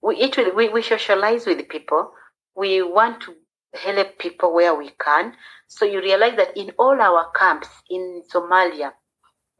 We, 0.01 0.15
it 0.17 0.55
we, 0.55 0.69
we 0.69 0.81
socialize 0.81 1.45
with 1.45 1.69
people. 1.69 2.11
We 2.55 2.81
want 2.81 3.21
to 3.21 3.35
help 3.75 4.17
people 4.17 4.55
where 4.55 4.73
we 4.73 4.89
can. 4.99 5.33
So 5.67 5.85
you 5.85 5.99
realize 6.01 6.35
that 6.37 6.57
in 6.57 6.71
all 6.79 6.99
our 6.99 7.29
camps 7.37 7.67
in 7.91 8.23
Somalia, 8.33 8.91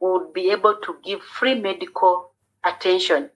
we 0.00 0.10
would 0.10 0.32
be 0.32 0.50
able 0.50 0.76
to 0.82 0.96
give 1.04 1.22
free 1.22 1.54
medical 1.54 2.32
attention 2.64 3.30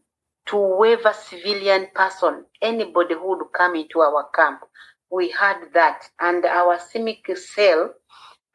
to 0.46 0.56
waiver 0.56 1.12
civilian 1.12 1.86
person, 1.94 2.44
anybody 2.60 3.14
who 3.14 3.28
would 3.28 3.52
come 3.56 3.76
into 3.76 4.00
our 4.00 4.28
camp. 4.34 4.60
We 5.08 5.30
had 5.30 5.58
that. 5.74 6.08
And 6.18 6.44
our 6.44 6.78
CIMIC 6.78 7.36
cell 7.36 7.94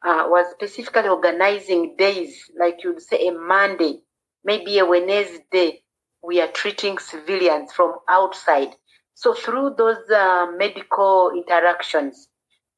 uh, 0.02 0.24
was 0.26 0.50
specifically 0.50 1.08
organizing 1.08 1.96
days, 1.96 2.50
like 2.58 2.84
you'd 2.84 3.00
say 3.00 3.28
a 3.28 3.32
Monday, 3.32 4.02
maybe 4.48 4.78
a 4.78 4.86
Wednesday, 4.86 5.82
we 6.28 6.40
are 6.40 6.52
treating 6.60 6.96
civilians 6.98 7.70
from 7.76 7.90
outside. 8.08 8.70
So 9.14 9.34
through 9.34 9.74
those 9.76 10.02
uh, 10.10 10.46
medical 10.56 11.32
interactions 11.36 12.28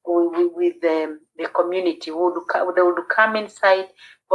with, 0.04 0.50
with 0.60 0.84
um, 0.84 1.20
the 1.38 1.46
community, 1.58 2.10
would 2.10 2.34
they 2.76 2.82
would 2.82 3.02
come 3.08 3.36
inside. 3.36 3.86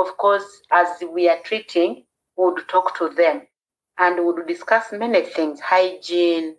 Of 0.04 0.16
course, 0.18 0.48
as 0.72 0.88
we 1.16 1.28
are 1.30 1.42
treating, 1.44 2.06
we 2.38 2.46
would 2.46 2.62
talk 2.70 2.98
to 3.00 3.10
them 3.10 3.42
and 3.98 4.18
we 4.18 4.26
would 4.26 4.48
discuss 4.48 4.94
many 4.94 5.22
things: 5.24 5.60
hygiene, 5.60 6.56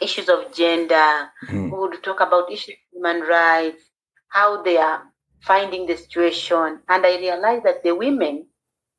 issues 0.00 0.28
of 0.30 0.40
gender. 0.54 1.10
Mm. 1.48 1.70
We 1.70 1.78
would 1.82 2.02
talk 2.02 2.20
about 2.20 2.50
issues 2.50 2.76
of 2.76 2.82
human 2.92 3.20
rights, 3.28 3.82
how 4.28 4.62
they 4.62 4.78
are 4.78 5.02
finding 5.40 5.86
the 5.86 5.96
situation. 5.96 6.80
And 6.88 7.00
I 7.04 7.18
realized 7.18 7.64
that 7.64 7.82
the 7.82 7.94
women 7.94 8.46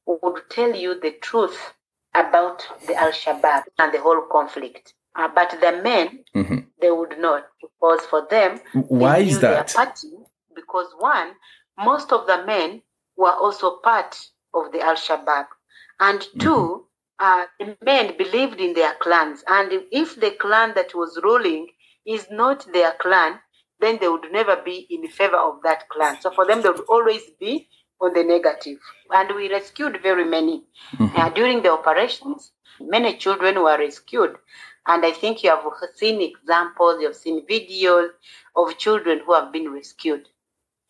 would 0.05 0.49
tell 0.49 0.75
you 0.75 0.99
the 0.99 1.11
truth 1.21 1.73
about 2.13 2.65
the 2.87 2.95
Al 2.95 3.11
Shabaab 3.11 3.63
and 3.77 3.93
the 3.93 4.01
whole 4.01 4.21
conflict. 4.31 4.93
Uh, 5.15 5.29
but 5.33 5.49
the 5.61 5.81
men, 5.81 6.23
mm-hmm. 6.35 6.57
they 6.81 6.91
would 6.91 7.17
not, 7.19 7.45
because 7.61 8.01
for 8.05 8.27
them, 8.29 8.59
why 8.73 9.19
is 9.19 9.39
that? 9.39 9.73
Party, 9.73 10.09
because 10.53 10.87
one, 10.99 11.31
most 11.77 12.11
of 12.11 12.27
the 12.27 12.45
men 12.45 12.81
were 13.15 13.31
also 13.31 13.77
part 13.77 14.17
of 14.53 14.71
the 14.73 14.81
Al 14.81 14.95
Shabaab, 14.95 15.45
and 15.99 16.21
2 16.39 16.49
mm-hmm. 16.49 16.81
uh, 17.19 17.45
the 17.59 17.77
men 17.83 18.17
believed 18.17 18.59
in 18.59 18.73
their 18.73 18.93
clans, 18.95 19.43
and 19.47 19.71
if 19.91 20.19
the 20.19 20.31
clan 20.31 20.73
that 20.75 20.93
was 20.93 21.19
ruling 21.23 21.67
is 22.05 22.27
not 22.29 22.67
their 22.73 22.93
clan, 22.99 23.39
then 23.79 23.97
they 23.99 24.07
would 24.09 24.31
never 24.31 24.61
be 24.63 24.85
in 24.89 25.07
favor 25.07 25.37
of 25.37 25.61
that 25.63 25.87
clan. 25.89 26.19
So 26.21 26.31
for 26.31 26.45
them, 26.45 26.61
they 26.61 26.69
would 26.69 26.85
always 26.89 27.21
be 27.39 27.69
on 28.01 28.13
the 28.13 28.23
negative. 28.23 28.79
And 29.11 29.35
we 29.35 29.51
rescued 29.51 30.01
very 30.01 30.25
many. 30.25 30.63
Mm-hmm. 30.97 31.17
Uh, 31.17 31.29
during 31.29 31.61
the 31.61 31.71
operations, 31.71 32.51
many 32.79 33.17
children 33.17 33.61
were 33.61 33.77
rescued. 33.77 34.35
And 34.87 35.05
I 35.05 35.11
think 35.11 35.43
you 35.43 35.49
have 35.49 35.63
seen 35.95 36.21
examples, 36.21 36.97
you 36.99 37.07
have 37.07 37.15
seen 37.15 37.45
videos 37.47 38.09
of 38.55 38.77
children 38.77 39.21
who 39.25 39.33
have 39.33 39.51
been 39.51 39.71
rescued. 39.71 40.27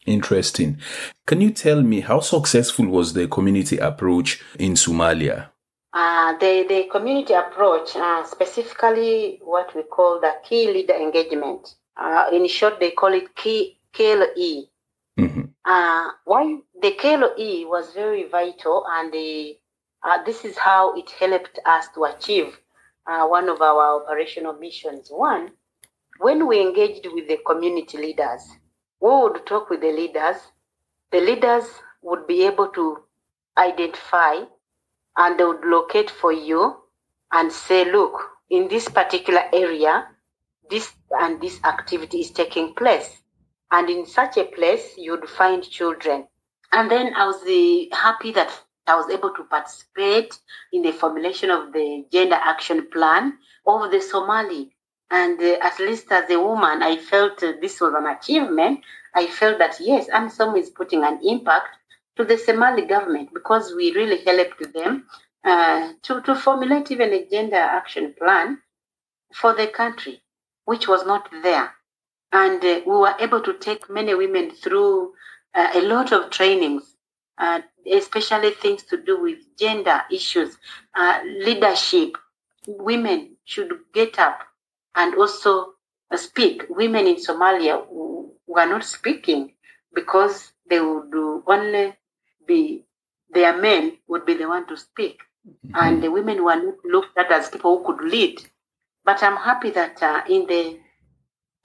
Interesting. 0.05 0.79
Can 1.25 1.41
you 1.41 1.51
tell 1.51 1.81
me 1.81 2.01
how 2.01 2.19
successful 2.19 2.85
was 2.85 3.13
the 3.13 3.27
community 3.27 3.77
approach 3.77 4.43
in 4.59 4.73
Somalia? 4.73 5.49
Uh, 5.93 6.37
the, 6.39 6.65
the 6.67 6.87
community 6.91 7.33
approach, 7.33 7.95
uh, 7.95 8.23
specifically 8.25 9.39
what 9.41 9.73
we 9.75 9.81
call 9.83 10.19
the 10.19 10.33
key 10.43 10.67
leader 10.67 10.93
engagement. 10.93 11.75
Uh, 11.97 12.25
in 12.33 12.47
short, 12.47 12.79
they 12.79 12.91
call 12.91 13.13
it 13.13 13.33
key, 13.35 13.77
KLE. 13.93 14.67
Mm-hmm. 15.17 15.44
Uh, 15.65 16.11
why 16.25 16.57
the 16.81 16.91
KLE 16.91 17.67
was 17.67 17.91
very 17.93 18.23
vital, 18.29 18.85
and 18.87 19.11
the, 19.11 19.57
uh, 20.03 20.23
this 20.23 20.45
is 20.45 20.57
how 20.57 20.95
it 20.95 21.09
helped 21.09 21.59
us 21.65 21.87
to 21.95 22.03
achieve 22.03 22.59
uh, 23.07 23.25
one 23.25 23.49
of 23.49 23.61
our 23.61 24.01
operational 24.03 24.53
missions. 24.53 25.07
One, 25.09 25.51
when 26.19 26.47
we 26.47 26.61
engaged 26.61 27.07
with 27.11 27.27
the 27.27 27.39
community 27.45 27.97
leaders, 27.97 28.41
we 28.99 29.09
would 29.09 29.45
talk 29.45 29.69
with 29.69 29.81
the 29.81 29.91
leaders. 29.91 30.37
The 31.11 31.19
leaders 31.19 31.65
would 32.01 32.27
be 32.27 32.45
able 32.45 32.69
to 32.69 32.99
identify 33.57 34.41
and 35.17 35.39
they 35.39 35.43
would 35.43 35.65
locate 35.65 36.09
for 36.09 36.31
you 36.31 36.77
and 37.31 37.51
say, 37.51 37.91
look, 37.91 38.21
in 38.49 38.67
this 38.67 38.87
particular 38.87 39.43
area, 39.53 40.07
this 40.69 40.93
and 41.11 41.41
this 41.41 41.59
activity 41.63 42.19
is 42.19 42.31
taking 42.31 42.73
place. 42.73 43.21
And 43.71 43.89
in 43.89 44.05
such 44.05 44.37
a 44.37 44.45
place, 44.45 44.93
you'd 44.97 45.27
find 45.27 45.63
children. 45.63 46.27
And 46.71 46.89
then 46.89 47.13
I 47.15 47.25
was 47.25 47.41
uh, 47.43 47.95
happy 47.95 48.31
that 48.33 48.51
I 48.87 48.95
was 48.95 49.09
able 49.09 49.31
to 49.31 49.43
participate 49.43 50.37
in 50.71 50.83
the 50.83 50.91
formulation 50.91 51.49
of 51.49 51.73
the 51.73 52.05
gender 52.11 52.35
action 52.35 52.87
plan 52.91 53.37
of 53.65 53.91
the 53.91 54.01
Somali. 54.01 54.71
And 55.09 55.39
uh, 55.41 55.57
at 55.61 55.79
least 55.79 56.11
as 56.11 56.29
a 56.29 56.39
woman, 56.39 56.83
I 56.83 56.97
felt 56.97 57.41
uh, 57.43 57.53
this 57.61 57.81
was 57.81 57.93
an 57.93 58.05
achievement. 58.05 58.81
I 59.13 59.27
felt 59.27 59.59
that 59.59 59.79
yes, 59.79 60.07
AMISOM 60.09 60.57
is 60.57 60.69
putting 60.69 61.03
an 61.03 61.19
impact 61.23 61.69
to 62.17 62.23
the 62.25 62.37
Somali 62.37 62.83
government 62.83 63.29
because 63.33 63.73
we 63.75 63.91
really 63.93 64.23
helped 64.23 64.73
them 64.73 65.07
uh, 65.43 65.93
to, 66.03 66.21
to 66.21 66.35
formulate 66.35 66.91
even 66.91 67.13
a 67.13 67.25
gender 67.25 67.55
action 67.55 68.13
plan 68.17 68.59
for 69.33 69.53
the 69.53 69.67
country, 69.67 70.21
which 70.65 70.87
was 70.87 71.05
not 71.05 71.29
there 71.43 71.71
and 72.31 72.63
uh, 72.63 72.81
we 72.85 72.91
were 72.91 73.15
able 73.19 73.41
to 73.41 73.53
take 73.53 73.89
many 73.89 74.13
women 74.13 74.51
through 74.51 75.13
uh, 75.53 75.69
a 75.73 75.81
lot 75.81 76.11
of 76.11 76.29
trainings, 76.31 76.83
uh, 77.37 77.61
especially 77.91 78.51
things 78.51 78.83
to 78.83 78.97
do 79.01 79.21
with 79.21 79.39
gender 79.57 80.01
issues, 80.11 80.57
uh, 80.95 81.19
leadership. 81.39 82.17
Women 82.67 83.37
should 83.45 83.71
get 83.93 84.19
up 84.19 84.39
and 84.95 85.15
also 85.15 85.73
speak. 86.15 86.63
Women 86.69 87.07
in 87.07 87.15
Somalia 87.15 87.85
were 88.47 88.65
not 88.65 88.83
speaking 88.83 89.53
because 89.93 90.51
they 90.69 90.79
would 90.79 91.13
only 91.47 91.93
be 92.47 92.85
their 93.29 93.57
men 93.57 93.97
would 94.07 94.25
be 94.25 94.33
the 94.35 94.47
one 94.47 94.67
to 94.67 94.77
speak, 94.77 95.19
mm-hmm. 95.47 95.75
and 95.75 96.01
the 96.01 96.11
women 96.11 96.43
were 96.43 96.55
not 96.55 96.75
looked 96.85 97.17
at 97.17 97.31
as 97.31 97.49
people 97.49 97.77
who 97.77 97.85
could 97.85 98.05
lead. 98.05 98.41
But 99.03 99.21
I'm 99.21 99.37
happy 99.37 99.71
that 99.71 100.01
uh, 100.01 100.21
in 100.27 100.47
the 100.47 100.79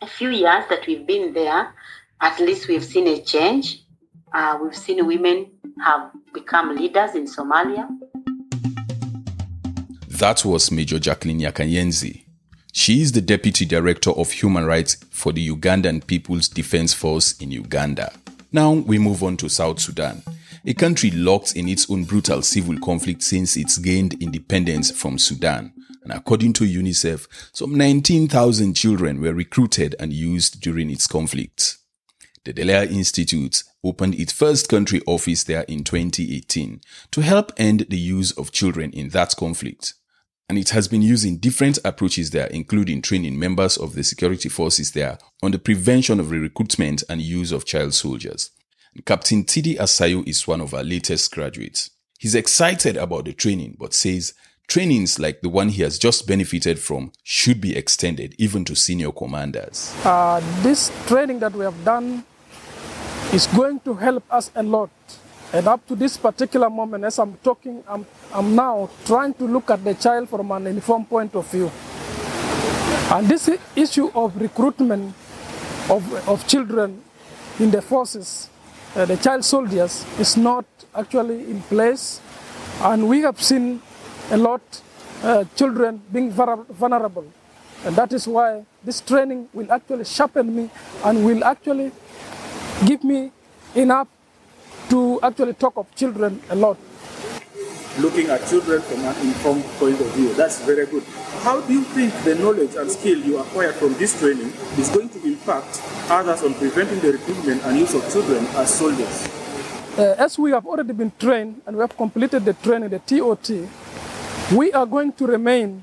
a 0.03 0.07
few 0.07 0.31
years 0.31 0.65
that 0.69 0.87
we've 0.87 1.07
been 1.07 1.33
there, 1.35 1.75
at 2.21 2.39
least 2.41 2.69
we've 2.69 2.85
seen 2.85 3.07
a 3.07 3.21
change. 3.21 3.83
Uh, 4.33 4.59
we've 4.63 4.77
seen 4.77 5.05
women 5.07 5.51
have 5.85 6.11
become 6.33 6.75
leaders 6.77 7.15
in 7.15 7.27
Somalia. 7.27 7.89
That 10.09 10.45
was 10.45 10.71
Major 10.71 10.99
Jacqueline 10.99 11.41
Nyakayenzi. 11.41 12.25
She 12.73 13.03
is 13.03 13.13
the 13.13 13.21
Deputy 13.21 13.65
Director 13.65 14.11
of 14.11 14.31
Human 14.31 14.65
Rights 14.65 14.97
for 15.11 15.33
the 15.33 15.49
Ugandan 15.49 16.07
People's 16.07 16.49
Defense 16.49 16.95
Force 16.95 17.37
in 17.39 17.51
Uganda. 17.51 18.13
Now 18.53 18.73
we 18.73 18.99
move 18.99 19.23
on 19.23 19.37
to 19.39 19.49
South 19.49 19.81
Sudan, 19.81 20.23
a 20.65 20.75
country 20.75 21.11
locked 21.11 21.57
in 21.57 21.69
its 21.69 21.91
own 21.91 22.05
brutal 22.05 22.43
civil 22.43 22.79
conflict 22.79 23.23
since 23.23 23.57
it's 23.57 23.79
gained 23.79 24.15
independence 24.23 24.91
from 24.91 25.19
Sudan. 25.19 25.73
And 26.03 26.13
according 26.13 26.55
to 26.55 26.65
UNICEF, 26.65 27.27
some 27.53 27.77
19,000 27.77 28.75
children 28.75 29.21
were 29.21 29.35
recruited 29.35 29.95
and 30.01 30.13
used 30.13 30.61
during 30.61 30.91
its 30.91 31.07
conflict. 31.07 31.79
The 32.45 32.55
Dallaire 32.55 32.91
Institute 32.91 33.63
opened 33.85 34.15
its 34.15 34.33
first 34.33 34.69
country 34.69 35.03
office 35.07 35.45
there 35.45 35.63
in 35.63 35.85
2018 35.85 36.81
to 37.11 37.21
help 37.21 37.53
end 37.59 37.87
the 37.91 37.99
use 37.99 38.33
of 38.33 38.51
children 38.51 38.91
in 38.93 39.11
that 39.11 39.37
conflict. 39.37 39.95
And 40.49 40.59
it 40.59 40.71
has 40.71 40.89
been 40.89 41.03
using 41.03 41.37
different 41.37 41.79
approaches 41.85 42.31
there, 42.31 42.47
including 42.47 43.03
training 43.03 43.39
members 43.39 43.77
of 43.77 43.95
the 43.95 44.03
security 44.03 44.49
forces 44.49 44.93
there 44.93 45.19
on 45.43 45.53
the 45.53 45.59
prevention 45.59 46.19
of 46.19 46.31
the 46.31 46.39
recruitment 46.39 47.05
and 47.09 47.21
use 47.21 47.53
of 47.53 47.67
child 47.67 47.95
soldiers. 47.95 48.51
Captain 49.05 49.45
Tidi 49.45 49.77
Asayo 49.77 50.27
is 50.27 50.49
one 50.49 50.61
of 50.61 50.75
our 50.75 50.83
latest 50.83 51.31
graduates. 51.31 51.91
He's 52.19 52.35
excited 52.35 52.97
about 52.97 53.27
the 53.27 53.33
training, 53.33 53.77
but 53.79 53.95
says 53.95 54.35
Trainings 54.71 55.19
like 55.19 55.41
the 55.41 55.49
one 55.49 55.71
he 55.71 55.83
has 55.83 55.99
just 55.99 56.29
benefited 56.29 56.79
from 56.79 57.11
should 57.25 57.61
be 57.61 57.77
extended 57.77 58.37
even 58.39 58.65
to 58.67 58.77
senior 58.77 59.11
commanders. 59.11 59.93
Uh, 60.05 60.41
this 60.63 60.93
training 61.09 61.41
that 61.41 61.53
we 61.53 61.65
have 61.65 61.85
done 61.85 62.23
is 63.33 63.49
going 63.49 63.81
to 63.81 63.95
help 63.95 64.23
us 64.31 64.53
a 64.55 64.63
lot. 64.63 64.91
And 65.53 65.67
up 65.67 65.85
to 65.89 65.97
this 65.97 66.17
particular 66.17 66.71
moment, 66.71 67.03
as 67.03 67.19
I'm 67.19 67.35
talking, 67.43 67.83
I'm, 67.89 68.07
I'm 68.33 68.55
now 68.55 68.89
trying 69.07 69.35
to 69.35 69.45
look 69.45 69.71
at 69.73 69.83
the 69.83 69.95
child 69.95 70.29
from 70.29 70.53
an 70.53 70.69
informed 70.69 71.09
point 71.09 71.35
of 71.35 71.51
view. 71.51 71.69
And 73.11 73.27
this 73.27 73.51
issue 73.75 74.13
of 74.15 74.41
recruitment 74.41 75.17
of, 75.91 76.29
of 76.29 76.47
children 76.47 77.03
in 77.59 77.73
the 77.73 77.83
forces, 77.83 78.49
uh, 78.95 79.05
the 79.05 79.17
child 79.17 79.45
soldiers, 79.45 80.07
is 80.21 80.37
not 80.37 80.65
actually 80.95 81.51
in 81.51 81.61
place. 81.63 82.21
And 82.83 83.09
we 83.09 83.23
have 83.23 83.43
seen 83.43 83.83
a 84.31 84.37
lot 84.37 84.63
uh, 85.23 85.45
children 85.57 86.03
being 86.13 86.31
vulnerable. 86.31 87.27
And 87.85 87.97
that 87.97 88.13
is 88.13 88.29
why 88.29 88.65
this 88.85 89.01
training 89.01 89.49
will 89.53 89.71
actually 89.73 90.05
sharpen 90.05 90.55
me 90.55 90.71
and 91.05 91.25
will 91.25 91.45
actually 91.45 91.93
give 92.85 93.03
me 93.05 93.33
enough 93.75 94.09
to 94.91 95.21
actually 95.23 95.55
talk 95.55 95.77
of 95.77 95.93
children 95.95 96.43
a 96.51 96.57
lot. 96.57 96.77
Looking 97.99 98.29
at 98.29 98.47
children 98.49 98.81
from 98.83 99.01
an 99.01 99.17
informed 99.27 99.65
point 99.79 100.01
of 100.01 100.07
view, 100.15 100.33
that's 100.35 100.61
very 100.65 100.87
good. 100.87 101.03
How 101.43 101.61
do 101.61 101.73
you 101.73 101.83
think 101.83 102.13
the 102.25 102.35
knowledge 102.37 102.75
and 102.77 102.91
skill 102.91 103.19
you 103.19 103.39
acquired 103.39 103.75
from 103.75 103.95
this 103.95 104.19
training 104.19 104.53
is 104.79 104.89
going 104.91 105.09
to 105.11 105.23
impact 105.27 105.83
others 106.09 106.43
on 106.43 106.55
preventing 106.55 107.01
the 107.01 107.13
recruitment 107.13 107.65
and 107.65 107.79
use 107.79 107.95
of 107.95 108.03
children 108.13 108.47
as 108.57 108.73
soldiers? 108.73 109.29
Uh, 109.99 110.15
as 110.19 110.39
we 110.39 110.51
have 110.53 110.67
already 110.67 110.93
been 110.93 111.13
trained 111.19 111.61
and 111.67 111.77
we 111.77 111.81
have 111.81 111.97
completed 111.97 112.45
the 112.45 112.53
training, 112.55 112.91
the 112.91 113.01
TOT, 113.01 113.51
we 114.53 114.73
are 114.73 114.87
going 114.87 115.13
to 115.13 115.27
remain 115.27 115.83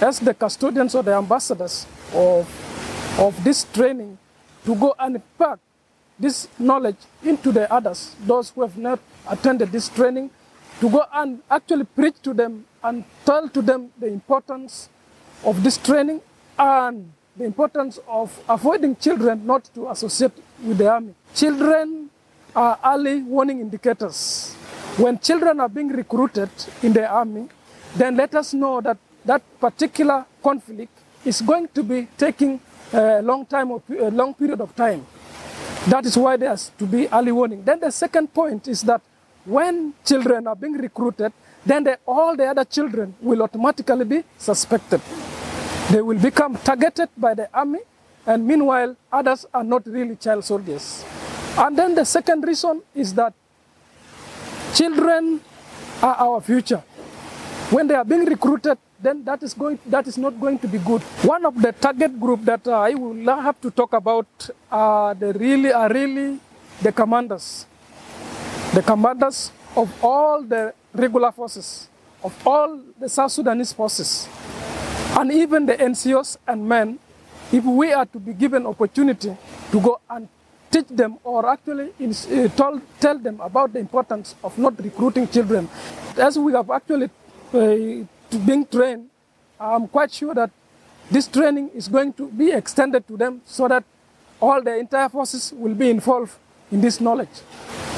as 0.00 0.20
the 0.20 0.32
custodians 0.32 0.94
or 0.94 1.02
the 1.02 1.12
ambassadors 1.14 1.86
of, 2.14 2.46
of 3.18 3.42
this 3.42 3.64
training 3.72 4.16
to 4.64 4.74
go 4.76 4.94
and 4.98 5.16
impact 5.16 5.60
this 6.18 6.48
knowledge 6.58 6.96
into 7.24 7.52
the 7.52 7.70
others, 7.72 8.14
those 8.20 8.50
who 8.50 8.62
have 8.62 8.76
not 8.78 9.00
attended 9.28 9.70
this 9.72 9.88
training, 9.88 10.30
to 10.80 10.88
go 10.88 11.04
and 11.12 11.42
actually 11.50 11.84
preach 11.84 12.14
to 12.22 12.32
them 12.32 12.64
and 12.84 13.04
tell 13.24 13.48
to 13.48 13.60
them 13.60 13.90
the 13.98 14.06
importance 14.06 14.88
of 15.44 15.62
this 15.62 15.76
training 15.76 16.20
and 16.58 17.10
the 17.36 17.44
importance 17.44 17.98
of 18.06 18.38
avoiding 18.48 18.94
children 18.96 19.44
not 19.44 19.64
to 19.74 19.90
associate 19.90 20.32
with 20.62 20.78
the 20.78 20.88
army. 20.90 21.14
Children 21.34 22.08
are 22.54 22.78
early 22.84 23.22
warning 23.22 23.60
indicators. 23.60 24.54
When 24.96 25.18
children 25.18 25.60
are 25.60 25.68
being 25.68 25.88
recruited 25.88 26.48
in 26.82 26.94
the 26.94 27.06
army, 27.06 27.48
then 27.96 28.16
let 28.16 28.34
us 28.34 28.52
know 28.54 28.80
that 28.80 28.98
that 29.24 29.42
particular 29.60 30.24
conflict 30.42 30.92
is 31.24 31.40
going 31.40 31.68
to 31.74 31.82
be 31.82 32.06
taking 32.16 32.60
a 32.92 33.20
long 33.22 33.44
time 33.46 33.70
or 33.70 33.82
a 33.98 34.10
long 34.10 34.34
period 34.34 34.60
of 34.60 34.74
time. 34.76 35.04
That 35.88 36.04
is 36.06 36.16
why 36.16 36.36
there 36.36 36.50
has 36.50 36.70
to 36.78 36.86
be 36.86 37.08
early 37.08 37.32
warning. 37.32 37.64
Then 37.64 37.80
the 37.80 37.90
second 37.90 38.32
point 38.32 38.68
is 38.68 38.82
that 38.82 39.00
when 39.44 39.94
children 40.04 40.46
are 40.46 40.56
being 40.56 40.74
recruited, 40.74 41.32
then 41.64 41.84
they, 41.84 41.96
all 42.06 42.36
the 42.36 42.44
other 42.46 42.64
children 42.64 43.14
will 43.20 43.42
automatically 43.42 44.04
be 44.04 44.24
suspected. 44.38 45.00
They 45.90 46.00
will 46.02 46.18
become 46.18 46.56
targeted 46.56 47.08
by 47.16 47.34
the 47.34 47.48
army, 47.54 47.80
and 48.26 48.46
meanwhile, 48.46 48.96
others 49.12 49.46
are 49.54 49.64
not 49.64 49.86
really 49.86 50.16
child 50.16 50.44
soldiers. 50.44 51.04
And 51.56 51.76
then 51.78 51.94
the 51.94 52.04
second 52.04 52.44
reason 52.46 52.82
is 52.94 53.14
that 53.14 53.32
children 54.74 55.40
are 56.02 56.14
our 56.16 56.40
future. 56.40 56.82
When 57.70 57.88
they 57.88 57.94
are 57.94 58.04
being 58.04 58.24
recruited, 58.24 58.78
then 59.02 59.24
that 59.24 59.42
is 59.42 59.52
going 59.52 59.78
that 59.86 60.06
is 60.06 60.16
not 60.16 60.38
going 60.40 60.58
to 60.60 60.68
be 60.68 60.78
good. 60.78 61.02
One 61.26 61.44
of 61.44 61.60
the 61.60 61.72
target 61.72 62.18
group 62.20 62.44
that 62.44 62.66
I 62.68 62.94
will 62.94 63.18
have 63.42 63.60
to 63.60 63.70
talk 63.70 63.92
about 63.92 64.26
are 64.70 65.14
the 65.14 65.32
really 65.34 65.72
are 65.72 65.88
really 65.92 66.38
the 66.80 66.92
commanders. 66.92 67.66
The 68.72 68.82
commanders 68.82 69.50
of 69.76 69.90
all 70.04 70.42
the 70.42 70.74
regular 70.94 71.32
forces, 71.32 71.88
of 72.22 72.32
all 72.46 72.80
the 73.00 73.08
South 73.08 73.32
Sudanese 73.32 73.72
forces, 73.72 74.28
and 75.18 75.32
even 75.32 75.66
the 75.66 75.74
NCOs 75.74 76.36
and 76.46 76.68
men, 76.68 76.98
if 77.52 77.64
we 77.64 77.92
are 77.92 78.06
to 78.06 78.18
be 78.20 78.32
given 78.32 78.64
opportunity 78.66 79.36
to 79.72 79.80
go 79.80 80.00
and 80.08 80.28
teach 80.70 80.86
them 80.88 81.18
or 81.24 81.48
actually 81.50 81.90
uh, 82.00 82.48
tell, 82.56 82.80
tell 83.00 83.18
them 83.18 83.40
about 83.40 83.72
the 83.72 83.78
importance 83.78 84.34
of 84.44 84.56
not 84.58 84.78
recruiting 84.82 85.26
children, 85.28 85.68
as 86.16 86.38
we 86.38 86.52
have 86.52 86.70
actually 86.70 87.06
uh, 87.06 87.25
being 88.44 88.66
trained, 88.66 89.08
I'm 89.58 89.88
quite 89.88 90.12
sure 90.12 90.34
that 90.34 90.50
this 91.10 91.26
training 91.28 91.70
is 91.74 91.88
going 91.88 92.12
to 92.14 92.28
be 92.28 92.52
extended 92.52 93.06
to 93.08 93.16
them 93.16 93.40
so 93.44 93.68
that 93.68 93.84
all 94.40 94.60
the 94.62 94.76
entire 94.78 95.08
forces 95.08 95.52
will 95.56 95.74
be 95.74 95.88
involved 95.90 96.32
in 96.70 96.80
this 96.80 97.00
knowledge. 97.00 97.42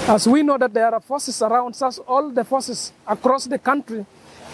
As 0.06 0.26
we 0.26 0.42
know 0.42 0.56
that 0.58 0.72
there 0.72 0.92
are 0.94 1.00
forces 1.00 1.42
around 1.42 1.80
us, 1.82 1.98
all 1.98 2.30
the 2.30 2.44
forces 2.44 2.92
across 3.06 3.44
the 3.46 3.58
country 3.58 4.04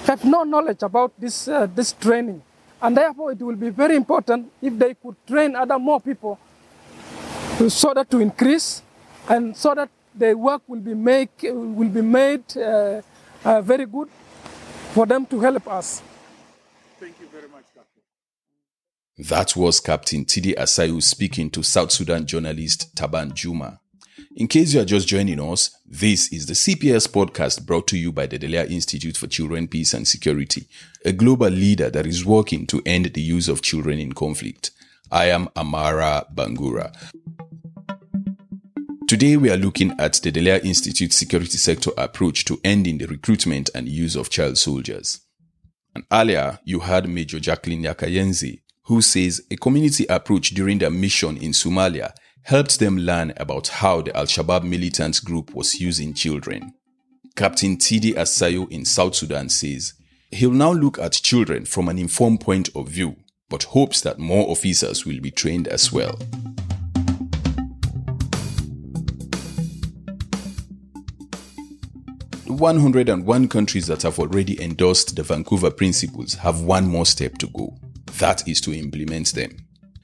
have 0.06 0.24
no 0.24 0.44
knowledge 0.44 0.82
about 0.82 1.12
this, 1.18 1.48
uh, 1.48 1.66
this 1.74 1.92
training. 1.92 2.42
And 2.80 2.96
therefore, 2.96 3.32
it 3.32 3.38
will 3.40 3.56
be 3.56 3.70
very 3.70 3.96
important 3.96 4.50
if 4.60 4.76
they 4.78 4.94
could 4.94 5.16
train 5.26 5.56
other 5.56 5.78
more 5.78 6.00
people 6.00 6.38
so 7.68 7.94
that 7.94 8.10
to 8.10 8.20
increase 8.20 8.82
and 9.28 9.56
so 9.56 9.74
that 9.74 9.88
the 10.14 10.34
work 10.34 10.62
will 10.66 10.80
be, 10.80 10.94
make, 10.94 11.30
will 11.42 11.88
be 11.88 12.02
made 12.02 12.44
uh, 12.56 13.00
uh, 13.44 13.60
very 13.62 13.86
good 13.86 14.08
for 14.94 15.06
them 15.06 15.26
to 15.26 15.40
help 15.40 15.66
us. 15.66 16.00
Thank 17.00 17.18
you 17.20 17.26
very 17.26 17.48
much, 17.48 17.64
Captain. 17.74 18.02
That 19.28 19.56
was 19.56 19.80
Captain 19.80 20.24
Tidi 20.24 20.54
Asayu 20.54 21.02
speaking 21.02 21.50
to 21.50 21.64
South 21.64 21.90
Sudan 21.90 22.24
journalist 22.26 22.94
Taban 22.94 23.34
Juma. 23.34 23.80
In 24.36 24.46
case 24.46 24.72
you 24.74 24.80
are 24.80 24.84
just 24.84 25.08
joining 25.08 25.40
us, 25.40 25.76
this 25.84 26.32
is 26.32 26.46
the 26.46 26.54
CPS 26.54 27.08
podcast 27.08 27.66
brought 27.66 27.88
to 27.88 27.98
you 27.98 28.12
by 28.12 28.26
the 28.26 28.38
Dallaire 28.38 28.70
Institute 28.70 29.16
for 29.16 29.26
Children, 29.26 29.66
Peace 29.66 29.94
and 29.94 30.06
Security, 30.06 30.68
a 31.04 31.12
global 31.12 31.48
leader 31.50 31.90
that 31.90 32.06
is 32.06 32.24
working 32.24 32.64
to 32.68 32.80
end 32.86 33.06
the 33.06 33.20
use 33.20 33.48
of 33.48 33.62
children 33.62 33.98
in 33.98 34.12
conflict. 34.12 34.70
I 35.10 35.26
am 35.26 35.48
Amara 35.56 36.24
Bangura. 36.32 36.92
Today, 39.14 39.36
we 39.36 39.48
are 39.48 39.56
looking 39.56 39.94
at 40.00 40.14
the 40.14 40.32
Dallaire 40.32 40.64
Institute 40.64 41.12
security 41.12 41.56
sector 41.56 41.92
approach 41.96 42.44
to 42.46 42.60
ending 42.64 42.98
the 42.98 43.06
recruitment 43.06 43.70
and 43.72 43.88
use 43.88 44.16
of 44.16 44.28
child 44.28 44.58
soldiers. 44.58 45.20
And 45.94 46.02
earlier, 46.10 46.58
you 46.64 46.80
heard 46.80 47.08
Major 47.08 47.38
Jacqueline 47.38 47.84
Nyakayenzi, 47.84 48.62
who 48.86 49.00
says 49.00 49.40
a 49.52 49.56
community 49.56 50.04
approach 50.08 50.50
during 50.50 50.78
their 50.78 50.90
mission 50.90 51.36
in 51.36 51.52
Somalia 51.52 52.12
helped 52.42 52.80
them 52.80 52.98
learn 52.98 53.32
about 53.36 53.68
how 53.68 54.02
the 54.02 54.16
Al 54.16 54.26
Shabaab 54.26 54.64
militant 54.64 55.22
group 55.24 55.54
was 55.54 55.80
using 55.80 56.12
children. 56.12 56.74
Captain 57.36 57.76
Tidi 57.76 58.14
Asayo 58.14 58.68
in 58.68 58.84
South 58.84 59.14
Sudan 59.14 59.48
says 59.48 59.94
he'll 60.32 60.50
now 60.50 60.72
look 60.72 60.98
at 60.98 61.12
children 61.12 61.66
from 61.66 61.88
an 61.88 62.00
informed 62.00 62.40
point 62.40 62.68
of 62.74 62.88
view, 62.88 63.14
but 63.48 63.62
hopes 63.62 64.00
that 64.00 64.18
more 64.18 64.50
officers 64.50 65.06
will 65.06 65.20
be 65.20 65.30
trained 65.30 65.68
as 65.68 65.92
well. 65.92 66.18
101 72.60 73.48
countries 73.48 73.86
that 73.86 74.02
have 74.02 74.18
already 74.18 74.60
endorsed 74.62 75.16
the 75.16 75.22
Vancouver 75.22 75.70
Principles 75.70 76.34
have 76.34 76.60
one 76.60 76.86
more 76.86 77.06
step 77.06 77.38
to 77.38 77.46
go. 77.48 77.76
That 78.18 78.46
is 78.48 78.60
to 78.62 78.72
implement 78.72 79.34
them. 79.34 79.56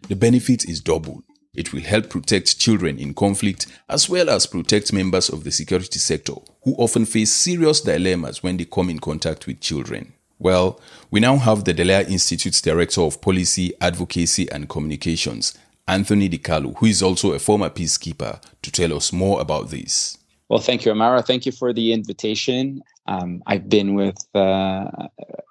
The 0.08 0.16
benefit 0.16 0.68
is 0.68 0.80
double. 0.80 1.22
It 1.54 1.72
will 1.72 1.82
help 1.82 2.10
protect 2.10 2.58
children 2.58 2.98
in 2.98 3.14
conflict 3.14 3.66
as 3.88 4.08
well 4.08 4.30
as 4.30 4.46
protect 4.46 4.92
members 4.92 5.28
of 5.28 5.44
the 5.44 5.50
security 5.50 5.98
sector 5.98 6.34
who 6.62 6.74
often 6.74 7.06
face 7.06 7.32
serious 7.32 7.80
dilemmas 7.80 8.42
when 8.42 8.56
they 8.56 8.64
come 8.64 8.90
in 8.90 8.98
contact 8.98 9.46
with 9.46 9.60
children. 9.60 10.12
Well, 10.38 10.80
we 11.10 11.20
now 11.20 11.36
have 11.36 11.64
the 11.64 11.74
Dallaire 11.74 12.08
Institute's 12.08 12.62
Director 12.62 13.02
of 13.02 13.20
Policy, 13.20 13.74
Advocacy 13.80 14.50
and 14.50 14.68
Communications, 14.68 15.56
Anthony 15.86 16.28
DiCarlo, 16.28 16.76
who 16.78 16.86
is 16.86 17.02
also 17.02 17.32
a 17.32 17.38
former 17.38 17.68
peacekeeper, 17.68 18.40
to 18.62 18.70
tell 18.72 18.96
us 18.96 19.12
more 19.12 19.40
about 19.40 19.70
this. 19.70 20.16
Well, 20.50 20.58
thank 20.58 20.84
you, 20.84 20.90
Amara. 20.90 21.22
Thank 21.22 21.46
you 21.46 21.52
for 21.52 21.72
the 21.72 21.92
invitation. 21.92 22.82
Um, 23.06 23.40
I've 23.46 23.68
been 23.68 23.94
with 23.94 24.16
uh, 24.34 24.90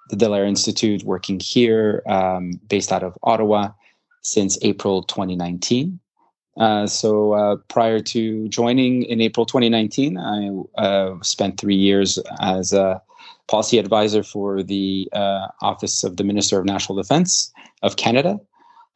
the 0.10 0.18
Dallaire 0.18 0.46
Institute 0.46 1.04
working 1.04 1.40
here, 1.40 2.04
um, 2.06 2.60
based 2.68 2.92
out 2.92 3.04
of 3.04 3.18
Ottawa, 3.24 3.70
since 4.24 4.60
April 4.62 5.04
2019. 5.04 6.02
Uh, 6.60 6.86
so 6.86 7.32
uh, 7.32 7.56
prior 7.70 8.02
to 8.02 8.50
joining 8.50 9.04
in 9.04 9.22
April 9.22 9.46
2019, 9.46 10.18
I 10.18 10.82
uh, 10.82 11.16
spent 11.22 11.58
three 11.58 11.78
years 11.78 12.20
as 12.42 12.74
a 12.74 13.02
policy 13.48 13.78
advisor 13.78 14.22
for 14.22 14.62
the 14.62 15.08
uh, 15.14 15.48
Office 15.62 16.04
of 16.04 16.18
the 16.18 16.26
Minister 16.26 16.60
of 16.60 16.66
National 16.66 17.02
Defense 17.02 17.54
of 17.84 17.96
Canada, 17.96 18.38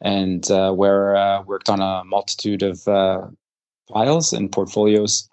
and 0.02 0.52
uh, 0.52 0.74
where 0.74 1.16
I 1.16 1.40
worked 1.40 1.70
on 1.70 1.80
a 1.80 2.04
multitude 2.04 2.62
of 2.62 2.82
files 3.88 4.34
and 4.34 4.52
portfolios 4.52 5.30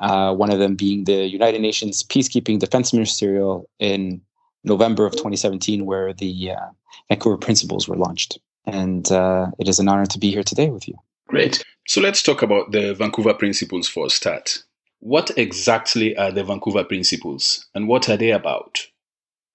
uh, 0.00 0.34
one 0.34 0.50
of 0.50 0.58
them 0.58 0.74
being 0.74 1.04
the 1.04 1.26
United 1.26 1.60
Nations 1.60 2.02
Peacekeeping 2.02 2.58
Defense 2.58 2.92
Ministerial 2.92 3.68
in 3.78 4.20
November 4.64 5.06
of 5.06 5.12
2017, 5.12 5.86
where 5.86 6.12
the 6.12 6.52
uh, 6.52 6.66
Vancouver 7.08 7.36
Principles 7.36 7.88
were 7.88 7.96
launched. 7.96 8.38
And 8.66 9.10
uh, 9.10 9.46
it 9.58 9.68
is 9.68 9.78
an 9.78 9.88
honor 9.88 10.06
to 10.06 10.18
be 10.18 10.30
here 10.30 10.42
today 10.42 10.70
with 10.70 10.86
you. 10.86 10.94
Great. 11.26 11.64
So 11.86 12.00
let's 12.00 12.22
talk 12.22 12.42
about 12.42 12.72
the 12.72 12.94
Vancouver 12.94 13.34
Principles 13.34 13.88
for 13.88 14.06
a 14.06 14.10
start. 14.10 14.62
What 15.00 15.30
exactly 15.38 16.16
are 16.16 16.32
the 16.32 16.44
Vancouver 16.44 16.84
Principles 16.84 17.66
and 17.74 17.88
what 17.88 18.08
are 18.08 18.16
they 18.16 18.30
about? 18.30 18.86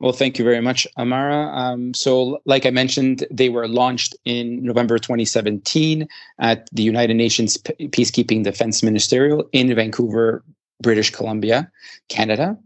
Well, 0.03 0.11
thank 0.11 0.37
you 0.37 0.43
very 0.43 0.59
much, 0.59 0.85
Amara. 0.97 1.47
Um, 1.57 1.93
so, 1.93 2.41
like 2.43 2.65
I 2.65 2.71
mentioned, 2.71 3.25
they 3.31 3.47
were 3.47 3.69
launched 3.69 4.13
in 4.25 4.61
November 4.61 4.99
2017 4.99 6.09
at 6.39 6.67
the 6.73 6.83
United 6.83 7.13
Nations 7.13 7.55
P- 7.55 7.87
Peacekeeping 7.87 8.43
Defense 8.43 8.83
Ministerial 8.83 9.47
in 9.53 9.73
Vancouver, 9.73 10.43
British 10.81 11.09
Columbia, 11.09 11.71
Canada. 12.09 12.57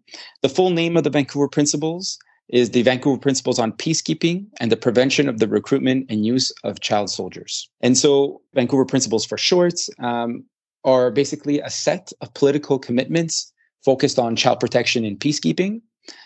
The 0.41 0.50
full 0.50 0.71
name 0.71 0.97
of 0.97 1.04
the 1.04 1.12
Vancouver 1.12 1.47
Principles 1.47 2.17
is 2.50 2.71
the 2.71 2.82
Vancouver 2.82 3.19
Principles 3.19 3.60
on 3.60 3.71
Peacekeeping 3.71 4.47
and 4.60 4.71
the 4.71 4.78
Prevention 4.78 5.30
of 5.30 5.38
the 5.38 5.47
Recruitment 5.47 6.08
and 6.10 6.26
Use 6.26 6.52
of 6.63 6.80
Child 6.80 7.12
Soldiers. 7.12 7.69
And 7.82 7.95
so, 7.95 8.41
Vancouver 8.56 8.84
Principles 8.84 9.28
for 9.28 9.38
short 9.38 9.76
um, 10.00 10.43
are 10.84 11.12
basically 11.12 11.60
a 11.60 11.69
set 11.69 12.12
of 12.19 12.34
political 12.34 12.80
commitments 12.80 13.54
focused 13.86 14.17
on 14.17 14.36
child 14.36 14.60
protection 14.60 15.06
and 15.06 15.19
peacekeeping 15.19 15.82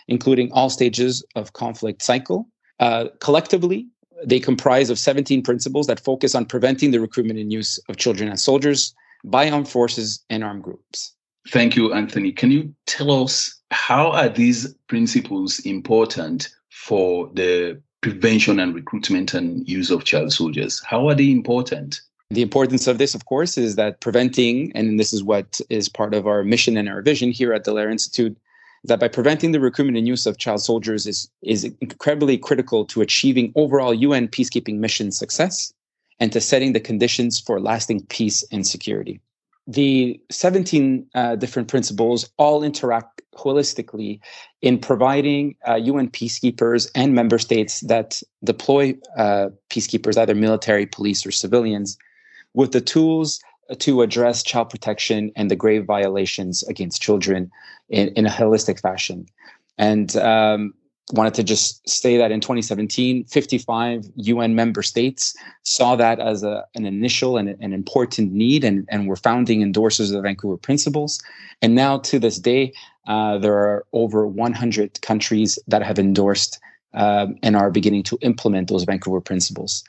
including 0.07 0.51
all 0.51 0.69
stages 0.69 1.23
of 1.35 1.53
conflict 1.53 2.01
cycle. 2.01 2.47
Uh, 2.79 3.05
collectively, 3.19 3.87
they 4.23 4.39
comprise 4.39 4.89
of 4.89 4.99
17 4.99 5.41
principles 5.41 5.87
that 5.87 5.99
focus 5.99 6.35
on 6.35 6.45
preventing 6.45 6.91
the 6.91 6.99
recruitment 6.99 7.39
and 7.39 7.51
use 7.51 7.79
of 7.89 7.97
children 7.97 8.29
as 8.29 8.43
soldiers 8.43 8.93
by 9.23 9.49
armed 9.49 9.69
forces 9.69 10.23
and 10.29 10.43
armed 10.43 10.63
groups. 10.63 11.13
Thank 11.49 11.75
you, 11.75 11.93
Anthony. 11.93 12.31
Can 12.31 12.51
you 12.51 12.73
tell 12.85 13.23
us 13.23 13.59
how 13.71 14.11
are 14.11 14.29
these 14.29 14.73
principles 14.87 15.59
important 15.59 16.49
for 16.69 17.29
the 17.33 17.81
prevention 18.01 18.59
and 18.59 18.75
recruitment 18.75 19.33
and 19.33 19.67
use 19.67 19.89
of 19.89 20.03
child 20.03 20.33
soldiers? 20.33 20.81
How 20.85 21.07
are 21.07 21.15
they 21.15 21.31
important? 21.31 22.01
The 22.29 22.41
importance 22.41 22.87
of 22.87 22.97
this, 22.97 23.13
of 23.13 23.25
course, 23.25 23.57
is 23.57 23.75
that 23.75 23.99
preventing, 23.99 24.71
and 24.73 24.99
this 24.99 25.13
is 25.13 25.23
what 25.23 25.59
is 25.69 25.89
part 25.89 26.13
of 26.13 26.27
our 26.27 26.43
mission 26.43 26.77
and 26.77 26.87
our 26.87 27.01
vision 27.01 27.31
here 27.31 27.53
at 27.53 27.63
the 27.63 27.71
Dallaire 27.71 27.91
Institute, 27.91 28.37
that 28.83 28.99
by 28.99 29.07
preventing 29.07 29.51
the 29.51 29.59
recruitment 29.59 29.97
and 29.97 30.07
use 30.07 30.25
of 30.25 30.37
child 30.37 30.61
soldiers 30.61 31.05
is, 31.05 31.29
is 31.43 31.63
incredibly 31.81 32.37
critical 32.37 32.85
to 32.85 33.01
achieving 33.01 33.51
overall 33.55 33.93
UN 33.93 34.27
peacekeeping 34.27 34.77
mission 34.77 35.11
success 35.11 35.73
and 36.19 36.31
to 36.31 36.41
setting 36.41 36.73
the 36.73 36.79
conditions 36.79 37.39
for 37.39 37.59
lasting 37.59 38.05
peace 38.07 38.43
and 38.51 38.65
security. 38.65 39.19
The 39.67 40.19
17 40.31 41.07
uh, 41.13 41.35
different 41.35 41.67
principles 41.67 42.29
all 42.37 42.63
interact 42.63 43.21
holistically 43.35 44.19
in 44.61 44.79
providing 44.79 45.55
uh, 45.67 45.75
UN 45.75 46.09
peacekeepers 46.09 46.89
and 46.95 47.13
member 47.13 47.37
states 47.37 47.81
that 47.81 48.21
deploy 48.43 48.95
uh, 49.17 49.49
peacekeepers, 49.69 50.17
either 50.17 50.35
military, 50.35 50.85
police, 50.85 51.25
or 51.25 51.31
civilians, 51.31 51.97
with 52.53 52.71
the 52.71 52.81
tools 52.81 53.39
to 53.79 54.01
address 54.01 54.43
child 54.43 54.69
protection 54.69 55.31
and 55.35 55.49
the 55.49 55.55
grave 55.55 55.85
violations 55.85 56.63
against 56.63 57.01
children 57.01 57.51
in, 57.89 58.09
in 58.09 58.25
a 58.25 58.29
holistic 58.29 58.79
fashion. 58.79 59.25
And 59.77 60.15
um, 60.17 60.73
wanted 61.13 61.33
to 61.35 61.43
just 61.43 61.87
say 61.87 62.17
that 62.17 62.31
in 62.31 62.39
2017, 62.39 63.25
55 63.25 64.05
UN 64.15 64.55
member 64.55 64.81
states 64.81 65.35
saw 65.63 65.95
that 65.95 66.19
as 66.19 66.43
a, 66.43 66.65
an 66.75 66.85
initial 66.85 67.37
and 67.37 67.49
an 67.49 67.73
important 67.73 68.31
need 68.31 68.63
and, 68.63 68.87
and 68.89 69.07
were 69.07 69.15
founding 69.15 69.61
endorsers 69.61 70.09
of 70.09 70.13
the 70.13 70.21
Vancouver 70.21 70.57
Principles. 70.57 71.21
And 71.61 71.75
now 71.75 71.99
to 71.99 72.19
this 72.19 72.39
day, 72.39 72.73
uh, 73.07 73.37
there 73.37 73.55
are 73.55 73.85
over 73.93 74.27
100 74.27 75.01
countries 75.01 75.57
that 75.67 75.83
have 75.83 75.99
endorsed 75.99 76.59
um, 76.93 77.37
and 77.41 77.55
are 77.55 77.71
beginning 77.71 78.03
to 78.03 78.17
implement 78.21 78.69
those 78.69 78.83
Vancouver 78.83 79.21
Principles. 79.21 79.83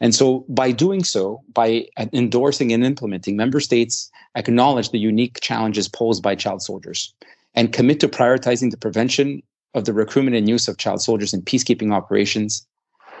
And 0.00 0.14
so, 0.14 0.44
by 0.48 0.70
doing 0.70 1.02
so, 1.02 1.42
by 1.52 1.86
endorsing 2.12 2.72
and 2.72 2.84
implementing, 2.84 3.36
member 3.36 3.60
states 3.60 4.10
acknowledge 4.36 4.90
the 4.90 4.98
unique 4.98 5.40
challenges 5.40 5.88
posed 5.88 6.22
by 6.22 6.36
child 6.36 6.62
soldiers 6.62 7.12
and 7.54 7.72
commit 7.72 7.98
to 8.00 8.08
prioritizing 8.08 8.70
the 8.70 8.76
prevention 8.76 9.42
of 9.74 9.84
the 9.84 9.92
recruitment 9.92 10.36
and 10.36 10.48
use 10.48 10.68
of 10.68 10.78
child 10.78 11.02
soldiers 11.02 11.34
in 11.34 11.42
peacekeeping 11.42 11.92
operations, 11.92 12.66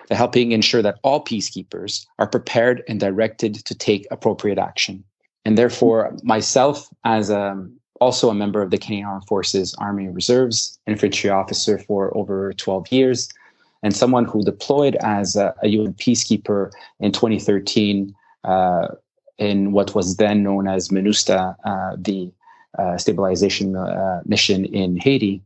to 0.08 0.14
helping 0.14 0.52
ensure 0.52 0.80
that 0.80 0.98
all 1.02 1.22
peacekeepers 1.22 2.06
are 2.18 2.26
prepared 2.26 2.82
and 2.88 2.98
directed 2.98 3.54
to 3.56 3.74
take 3.74 4.06
appropriate 4.10 4.58
action. 4.58 5.04
And 5.44 5.58
therefore, 5.58 6.16
myself, 6.22 6.88
as 7.04 7.30
a, 7.30 7.40
um, 7.40 7.74
also 8.00 8.30
a 8.30 8.34
member 8.34 8.62
of 8.62 8.70
the 8.70 8.78
Canadian 8.78 9.08
Armed 9.08 9.26
Forces 9.26 9.74
Army 9.78 10.08
Reserves, 10.08 10.78
infantry 10.86 11.30
officer 11.30 11.78
for 11.78 12.16
over 12.16 12.52
12 12.52 12.92
years, 12.92 13.28
and 13.82 13.94
someone 13.94 14.24
who 14.24 14.42
deployed 14.42 14.96
as 14.96 15.36
a, 15.36 15.54
a 15.62 15.68
UN 15.68 15.94
peacekeeper 15.94 16.70
in 17.00 17.12
2013 17.12 18.14
uh, 18.44 18.88
in 19.38 19.72
what 19.72 19.94
was 19.94 20.16
then 20.16 20.42
known 20.42 20.66
as 20.66 20.88
MINUSTAH, 20.88 21.56
uh, 21.64 21.96
the 21.96 22.30
uh, 22.78 22.96
stabilization 22.98 23.76
uh, 23.76 24.20
mission 24.24 24.64
in 24.64 24.96
Haiti, 24.96 25.42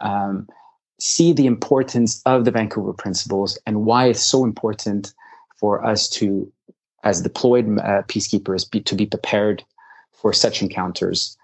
um, 0.00 0.48
see 0.98 1.32
the 1.32 1.46
importance 1.46 2.22
of 2.26 2.44
the 2.44 2.50
Vancouver 2.50 2.92
Principles 2.92 3.58
and 3.66 3.84
why 3.84 4.06
it's 4.06 4.22
so 4.22 4.44
important 4.44 5.14
for 5.56 5.84
us 5.84 6.08
to, 6.08 6.50
as 7.04 7.22
deployed 7.22 7.66
uh, 7.78 8.02
peacekeepers, 8.02 8.70
be, 8.70 8.80
to 8.80 8.94
be 8.94 9.06
prepared 9.06 9.64
for 10.12 10.32
such 10.32 10.62
encounters 10.62 11.36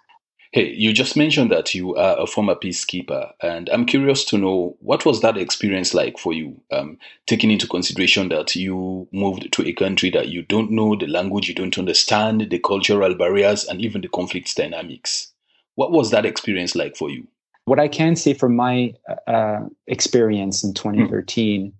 Hey, 0.52 0.72
you 0.72 0.94
just 0.94 1.14
mentioned 1.14 1.50
that 1.50 1.74
you 1.74 1.94
are 1.96 2.18
a 2.18 2.26
former 2.26 2.54
peacekeeper, 2.54 3.32
and 3.42 3.68
I'm 3.68 3.84
curious 3.84 4.24
to 4.26 4.38
know 4.38 4.78
what 4.80 5.04
was 5.04 5.20
that 5.20 5.36
experience 5.36 5.92
like 5.92 6.18
for 6.18 6.32
you, 6.32 6.58
um, 6.72 6.96
taking 7.26 7.50
into 7.50 7.66
consideration 7.66 8.30
that 8.30 8.56
you 8.56 9.06
moved 9.12 9.52
to 9.52 9.66
a 9.66 9.74
country 9.74 10.08
that 10.10 10.28
you 10.28 10.42
don't 10.42 10.70
know, 10.70 10.96
the 10.96 11.06
language 11.06 11.48
you 11.48 11.54
don't 11.54 11.76
understand, 11.76 12.46
the 12.48 12.58
cultural 12.58 13.14
barriers, 13.14 13.66
and 13.66 13.82
even 13.82 14.00
the 14.00 14.08
conflict 14.08 14.56
dynamics. 14.56 15.30
What 15.74 15.92
was 15.92 16.10
that 16.12 16.24
experience 16.24 16.74
like 16.74 16.96
for 16.96 17.10
you? 17.10 17.28
What 17.66 17.78
I 17.78 17.88
can 17.88 18.16
say 18.16 18.32
from 18.32 18.56
my 18.56 18.94
uh, 19.26 19.60
experience 19.86 20.64
in 20.64 20.72
2013 20.72 21.66
mm. 21.66 21.72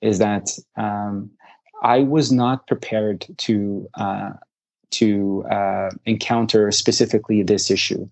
is 0.00 0.18
that 0.18 0.48
um, 0.78 1.30
I 1.82 1.98
was 2.00 2.32
not 2.32 2.66
prepared 2.66 3.26
to 3.36 3.86
uh, 3.98 4.30
to 4.90 5.44
uh, 5.50 5.90
encounter 6.06 6.70
specifically 6.70 7.42
this 7.42 7.70
issue. 7.70 8.08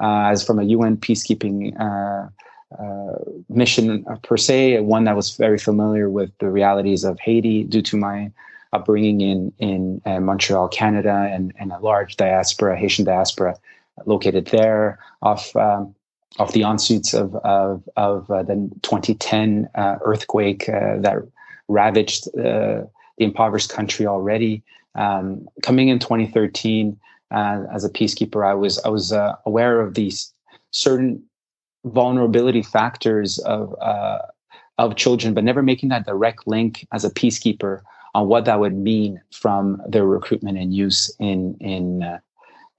Uh, 0.00 0.30
as 0.30 0.44
from 0.44 0.58
a 0.58 0.64
UN 0.64 0.96
peacekeeping 0.96 1.78
uh, 1.80 2.28
uh, 2.82 3.18
mission 3.48 4.04
per 4.22 4.36
se, 4.36 4.80
one 4.80 5.04
that 5.04 5.16
was 5.16 5.36
very 5.36 5.58
familiar 5.58 6.10
with 6.10 6.30
the 6.38 6.50
realities 6.50 7.04
of 7.04 7.18
Haiti 7.20 7.64
due 7.64 7.82
to 7.82 7.96
my 7.96 8.30
upbringing 8.72 9.20
in 9.20 9.52
in 9.58 10.02
uh, 10.04 10.20
Montreal, 10.20 10.68
Canada, 10.68 11.28
and, 11.32 11.52
and 11.58 11.72
a 11.72 11.78
large 11.78 12.16
diaspora, 12.16 12.76
Haitian 12.76 13.04
diaspora, 13.04 13.56
located 14.04 14.46
there 14.46 14.98
off. 15.22 15.54
Um, 15.56 15.94
off 16.38 16.52
the 16.52 16.60
onsuits 16.60 17.14
of 17.14 17.34
of, 17.36 17.88
of 17.96 18.26
the 18.26 18.70
2010 18.82 19.70
earthquake 19.74 20.66
that 20.66 21.16
ravaged 21.68 22.26
the 22.34 22.86
impoverished 23.18 23.70
country 23.70 24.06
already, 24.06 24.62
um, 24.96 25.46
coming 25.62 25.88
in 25.88 25.98
2013 25.98 26.98
uh, 27.30 27.64
as 27.72 27.84
a 27.84 27.90
peacekeeper, 27.90 28.46
I 28.46 28.54
was 28.54 28.78
I 28.84 28.88
was 28.88 29.12
uh, 29.12 29.34
aware 29.44 29.80
of 29.80 29.94
these 29.94 30.32
certain 30.70 31.22
vulnerability 31.84 32.62
factors 32.62 33.38
of 33.40 33.74
uh, 33.80 34.18
of 34.78 34.96
children, 34.96 35.34
but 35.34 35.44
never 35.44 35.62
making 35.62 35.88
that 35.90 36.06
direct 36.06 36.46
link 36.46 36.86
as 36.92 37.04
a 37.04 37.10
peacekeeper 37.10 37.82
on 38.14 38.28
what 38.28 38.44
that 38.44 38.60
would 38.60 38.76
mean 38.76 39.20
from 39.32 39.82
their 39.88 40.06
recruitment 40.06 40.58
and 40.58 40.74
use 40.74 41.14
in 41.18 41.56
in 41.60 42.02
uh, 42.02 42.18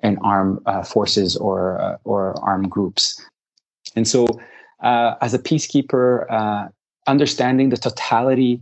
in 0.02 0.18
armed 0.20 0.60
uh, 0.66 0.84
forces 0.84 1.36
or 1.36 1.80
uh, 1.80 1.98
or 2.04 2.34
armed 2.42 2.72
groups. 2.72 3.22
And 3.96 4.08
so, 4.08 4.28
as 4.82 5.34
a 5.34 5.40
peacekeeper, 5.40 6.72
understanding 7.08 7.70
the 7.70 7.78
totality 7.78 8.62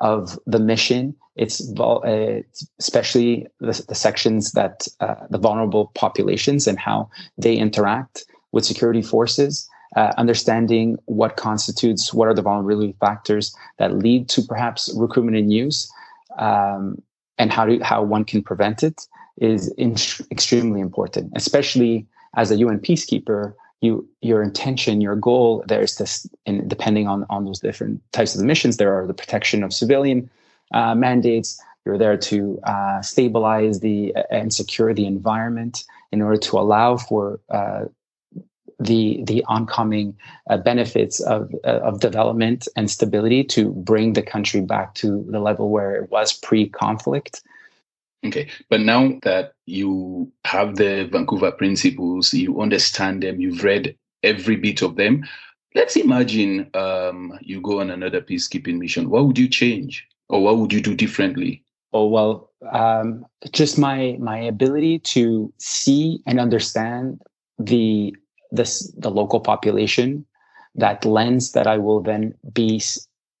of 0.00 0.38
the 0.46 0.58
mission. 0.58 1.14
It's 1.36 1.72
uh, 1.78 2.40
especially 2.80 3.46
the, 3.60 3.84
the, 3.88 3.94
sections 3.94 4.52
that 4.52 4.88
uh, 4.98 5.14
the 5.30 5.38
vulnerable 5.38 5.92
populations 5.94 6.66
and 6.66 6.78
how 6.78 7.10
they 7.36 7.54
interact 7.54 8.24
with 8.50 8.64
security 8.64 9.02
forces 9.02 9.68
uh, 9.96 10.12
understanding 10.18 10.98
what 11.06 11.36
constitutes 11.36 12.12
what 12.12 12.28
are 12.28 12.34
the 12.34 12.42
vulnerability 12.42 12.94
factors 13.00 13.54
that 13.78 13.94
lead 13.94 14.28
to 14.28 14.42
perhaps 14.42 14.92
recruitment 14.96 15.36
and 15.36 15.52
use 15.52 15.90
um, 16.38 17.00
and 17.38 17.52
how 17.52 17.64
to 17.64 17.78
how 17.80 18.02
one 18.02 18.24
can 18.24 18.42
prevent 18.42 18.82
it 18.82 19.06
is 19.38 19.68
in, 19.78 19.94
extremely 20.30 20.80
important 20.80 21.32
especially 21.36 22.06
as 22.36 22.50
a 22.50 22.56
un 22.56 22.78
peacekeeper 22.78 23.54
you 23.80 24.08
your 24.20 24.42
intention 24.42 25.00
your 25.00 25.14
goal 25.14 25.62
there's 25.68 25.96
this 25.96 26.28
and 26.46 26.68
depending 26.68 27.06
on 27.06 27.24
on 27.30 27.44
those 27.44 27.60
different 27.60 28.02
types 28.12 28.34
of 28.34 28.44
missions 28.44 28.76
there 28.76 28.92
are 28.98 29.06
the 29.06 29.14
protection 29.14 29.62
of 29.62 29.72
civilian 29.72 30.28
uh, 30.72 30.94
mandates. 30.94 31.60
You're 31.84 31.98
there 31.98 32.16
to 32.16 32.60
uh, 32.64 33.02
stabilize 33.02 33.80
the 33.80 34.14
and 34.30 34.52
secure 34.52 34.92
the 34.92 35.06
environment 35.06 35.84
in 36.12 36.20
order 36.20 36.38
to 36.38 36.58
allow 36.58 36.96
for 36.96 37.40
uh, 37.48 37.86
the 38.78 39.22
the 39.24 39.42
oncoming 39.48 40.16
uh, 40.50 40.58
benefits 40.58 41.20
of 41.20 41.50
uh, 41.64 41.80
of 41.80 42.00
development 42.00 42.68
and 42.76 42.90
stability 42.90 43.42
to 43.44 43.70
bring 43.72 44.12
the 44.12 44.22
country 44.22 44.60
back 44.60 44.94
to 44.96 45.24
the 45.30 45.40
level 45.40 45.70
where 45.70 45.96
it 45.96 46.10
was 46.10 46.32
pre-conflict. 46.32 47.42
Okay, 48.26 48.48
but 48.68 48.80
now 48.80 49.18
that 49.22 49.52
you 49.66 50.30
have 50.44 50.76
the 50.76 51.08
Vancouver 51.10 51.52
principles, 51.52 52.34
you 52.34 52.60
understand 52.60 53.22
them, 53.22 53.40
you've 53.40 53.62
read 53.62 53.96
every 54.22 54.56
bit 54.56 54.82
of 54.82 54.96
them. 54.96 55.24
Let's 55.74 55.96
imagine 55.96 56.68
um, 56.74 57.38
you 57.42 57.60
go 57.60 57.80
on 57.80 57.90
another 57.90 58.20
peacekeeping 58.20 58.78
mission. 58.78 59.10
What 59.10 59.26
would 59.26 59.38
you 59.38 59.48
change? 59.48 60.08
or 60.28 60.42
what 60.42 60.58
would 60.58 60.72
you 60.72 60.80
do 60.80 60.94
differently? 60.94 61.64
Oh 61.92 62.06
well, 62.06 62.50
um, 62.72 63.24
just 63.52 63.78
my 63.78 64.16
my 64.20 64.38
ability 64.38 64.98
to 65.00 65.52
see 65.58 66.20
and 66.26 66.38
understand 66.38 67.20
the 67.58 68.14
this 68.50 68.92
the 68.98 69.10
local 69.10 69.40
population, 69.40 70.26
that 70.74 71.04
lens 71.04 71.52
that 71.52 71.66
I 71.66 71.78
will 71.78 72.00
then 72.00 72.34
be 72.52 72.82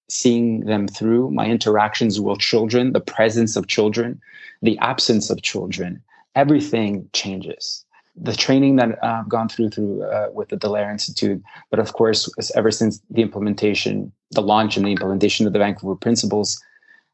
seeing 0.08 0.60
them 0.60 0.88
through 0.88 1.30
my 1.30 1.46
interactions 1.46 2.20
with 2.20 2.38
children, 2.38 2.92
the 2.92 3.00
presence 3.00 3.56
of 3.56 3.66
children, 3.66 4.20
the 4.62 4.78
absence 4.78 5.30
of 5.30 5.42
children, 5.42 6.02
everything 6.34 7.08
changes. 7.12 7.84
The 8.20 8.34
training 8.34 8.76
that 8.76 9.02
I've 9.04 9.28
gone 9.28 9.48
through 9.48 9.70
through 9.70 10.02
uh, 10.02 10.30
with 10.32 10.48
the 10.48 10.56
Dallaire 10.56 10.90
Institute, 10.90 11.40
but 11.70 11.78
of 11.78 11.92
course, 11.92 12.28
ever 12.56 12.70
since 12.70 13.00
the 13.10 13.22
implementation, 13.22 14.10
the 14.32 14.42
launch 14.42 14.76
and 14.76 14.84
the 14.84 14.90
implementation 14.90 15.46
of 15.46 15.52
the 15.52 15.58
Vancouver 15.60 15.94
Principles, 15.94 16.60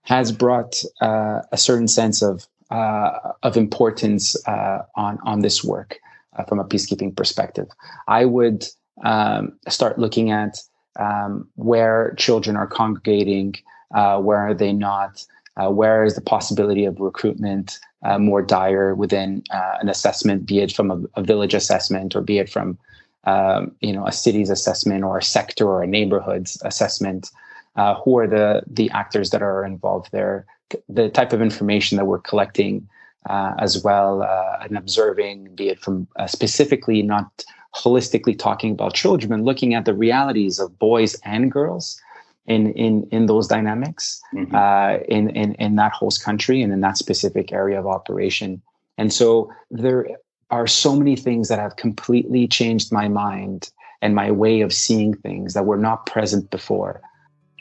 has 0.03 0.33
brought 0.33 0.83
uh, 1.03 1.41
a 1.53 1.59
certain 1.59 1.89
sense 1.89 2.23
of 2.23 2.47
uh, 2.71 3.33
of 3.43 3.57
importance 3.57 4.37
uh, 4.49 4.83
on 4.97 5.19
on 5.25 5.41
this 5.41 5.63
work 5.63 5.99
uh, 6.37 6.45
from 6.45 6.59
a 6.59 6.65
peacekeeping 6.65 7.15
perspective. 7.15 7.69
I 8.09 8.25
would 8.25 8.67
um, 9.05 9.59
start 9.69 9.99
looking 9.99 10.31
at 10.31 10.59
um, 10.97 11.49
where 11.57 12.15
children 12.17 12.57
are 12.57 12.67
congregating, 12.67 13.55
uh, 13.95 14.19
where 14.21 14.39
are 14.39 14.55
they 14.55 14.73
not, 14.73 15.25
uh, 15.57 15.71
where 15.71 16.05
is 16.05 16.15
the 16.15 16.21
possibility 16.21 16.85
of 16.85 17.01
recruitment 17.01 17.79
uh, 18.03 18.19
more 18.19 18.43
dire 18.43 18.95
within 18.95 19.43
uh, 19.51 19.77
an 19.81 19.89
assessment, 19.89 20.47
be 20.47 20.61
it 20.61 20.73
from 20.73 20.91
a, 20.91 21.21
a, 21.21 21.23
village 21.23 21.55
assessment 21.55 22.15
or 22.15 22.21
be 22.21 22.39
it 22.39 22.51
from 22.51 22.77
um, 23.25 23.75
you 23.81 23.93
know 23.93 24.07
a 24.07 24.13
city's 24.13 24.51
assessment 24.51 25.05
or 25.05 25.17
a 25.17 25.23
sector 25.23 25.67
or 25.67 25.83
a 25.83 25.87
neighborhood's 25.87 26.61
assessment. 26.65 27.31
Uh, 27.77 27.95
who 28.03 28.19
are 28.19 28.27
the 28.27 28.63
the 28.67 28.91
actors 28.91 29.31
that 29.31 29.43
are 29.43 29.65
involved 29.65 30.11
there? 30.13 30.45
The 30.89 31.09
type 31.09 31.33
of 31.33 31.41
information 31.41 31.97
that 31.97 32.05
we're 32.05 32.19
collecting 32.19 32.87
uh, 33.29 33.55
as 33.59 33.83
well 33.83 34.23
and 34.61 34.77
observing, 34.77 35.55
be 35.55 35.69
it 35.69 35.81
from 35.81 36.07
specifically 36.27 37.01
not 37.01 37.45
holistically 37.75 38.39
talking 38.39 38.73
about 38.73 38.95
children, 38.95 39.33
and 39.33 39.45
looking 39.45 39.75
at 39.75 39.85
the 39.85 39.95
realities 39.95 40.59
of 40.59 40.79
boys 40.79 41.15
and 41.25 41.51
girls 41.51 42.01
in 42.47 42.73
in 42.73 43.09
in 43.11 43.27
those 43.27 43.47
dynamics 43.47 44.21
mm-hmm. 44.35 44.55
uh, 44.55 44.99
in 45.09 45.31
in 45.31 45.55
in 45.55 45.77
that 45.77 45.93
host 45.93 46.23
country 46.23 46.63
and 46.63 46.73
in 46.73 46.81
that 46.81 46.97
specific 46.97 47.53
area 47.53 47.79
of 47.79 47.87
operation. 47.87 48.61
And 48.99 49.13
so 49.13 49.51
there 49.71 50.09
are 50.51 50.67
so 50.67 50.95
many 50.95 51.17
things 51.17 51.49
that 51.49 51.59
have 51.59 51.77
completely 51.77 52.47
changed 52.47 52.93
my 52.93 53.09
mind 53.09 53.71
and 54.03 54.15
my 54.15 54.31
way 54.31 54.61
of 54.61 54.73
seeing 54.73 55.15
things 55.15 55.55
that 55.55 55.65
were 55.65 55.79
not 55.79 56.07
present 56.07 56.51
before. 56.51 57.01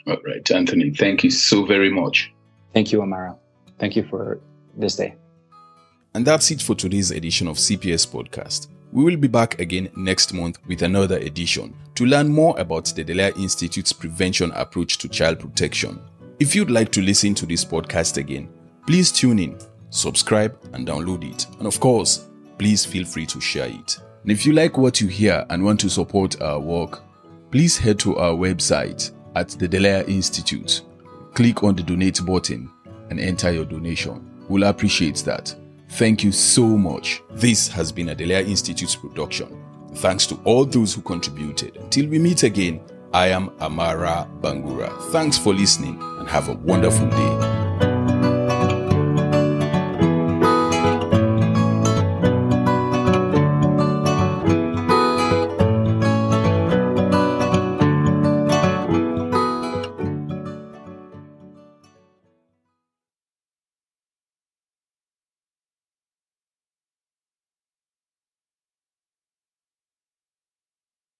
All 0.06 0.18
right, 0.26 0.48
Anthony, 0.50 0.90
thank 0.90 1.24
you 1.24 1.30
so 1.30 1.64
very 1.64 1.90
much. 1.90 2.30
Thank 2.74 2.92
you, 2.92 3.00
Amara. 3.00 3.36
Thank 3.78 3.96
you 3.96 4.04
for 4.04 4.38
this 4.76 4.96
day. 4.96 5.14
And 6.12 6.26
that's 6.26 6.50
it 6.50 6.60
for 6.60 6.74
today's 6.74 7.10
edition 7.10 7.48
of 7.48 7.56
CPS 7.56 8.06
Podcast. 8.06 8.68
We 8.94 9.02
will 9.02 9.16
be 9.16 9.26
back 9.26 9.58
again 9.58 9.90
next 9.96 10.32
month 10.32 10.60
with 10.68 10.82
another 10.82 11.16
edition 11.16 11.74
to 11.96 12.06
learn 12.06 12.28
more 12.28 12.56
about 12.60 12.84
the 12.94 13.04
Dallaire 13.04 13.36
Institute's 13.36 13.92
prevention 13.92 14.52
approach 14.52 14.98
to 14.98 15.08
child 15.08 15.40
protection. 15.40 16.00
If 16.38 16.54
you'd 16.54 16.70
like 16.70 16.92
to 16.92 17.02
listen 17.02 17.34
to 17.34 17.44
this 17.44 17.64
podcast 17.64 18.18
again, 18.18 18.48
please 18.86 19.10
tune 19.10 19.40
in, 19.40 19.58
subscribe, 19.90 20.56
and 20.74 20.86
download 20.86 21.28
it. 21.28 21.44
And 21.58 21.66
of 21.66 21.80
course, 21.80 22.28
please 22.56 22.84
feel 22.86 23.04
free 23.04 23.26
to 23.26 23.40
share 23.40 23.66
it. 23.66 23.98
And 24.22 24.30
if 24.30 24.46
you 24.46 24.52
like 24.52 24.78
what 24.78 25.00
you 25.00 25.08
hear 25.08 25.44
and 25.50 25.64
want 25.64 25.80
to 25.80 25.90
support 25.90 26.40
our 26.40 26.60
work, 26.60 27.02
please 27.50 27.76
head 27.76 27.98
to 27.98 28.16
our 28.18 28.34
website 28.36 29.10
at 29.34 29.48
the 29.48 29.68
Dallaire 29.68 30.08
Institute. 30.08 30.82
Click 31.32 31.64
on 31.64 31.74
the 31.74 31.82
donate 31.82 32.24
button 32.24 32.70
and 33.10 33.18
enter 33.18 33.50
your 33.50 33.64
donation. 33.64 34.24
We'll 34.48 34.68
appreciate 34.68 35.16
that. 35.24 35.52
Thank 35.94 36.24
you 36.24 36.32
so 36.32 36.66
much. 36.66 37.22
This 37.30 37.68
has 37.68 37.92
been 37.92 38.08
a 38.08 38.16
Dallaire 38.16 38.48
Institute's 38.48 38.96
production. 38.96 39.64
Thanks 39.94 40.26
to 40.26 40.34
all 40.42 40.64
those 40.64 40.92
who 40.92 41.00
contributed. 41.02 41.76
Until 41.76 42.08
we 42.08 42.18
meet 42.18 42.42
again, 42.42 42.80
I 43.12 43.28
am 43.28 43.50
Amara 43.60 44.28
Bangura. 44.40 44.90
Thanks 45.12 45.38
for 45.38 45.54
listening 45.54 45.96
and 46.18 46.28
have 46.28 46.48
a 46.48 46.54
wonderful 46.54 47.08
day. 47.10 47.53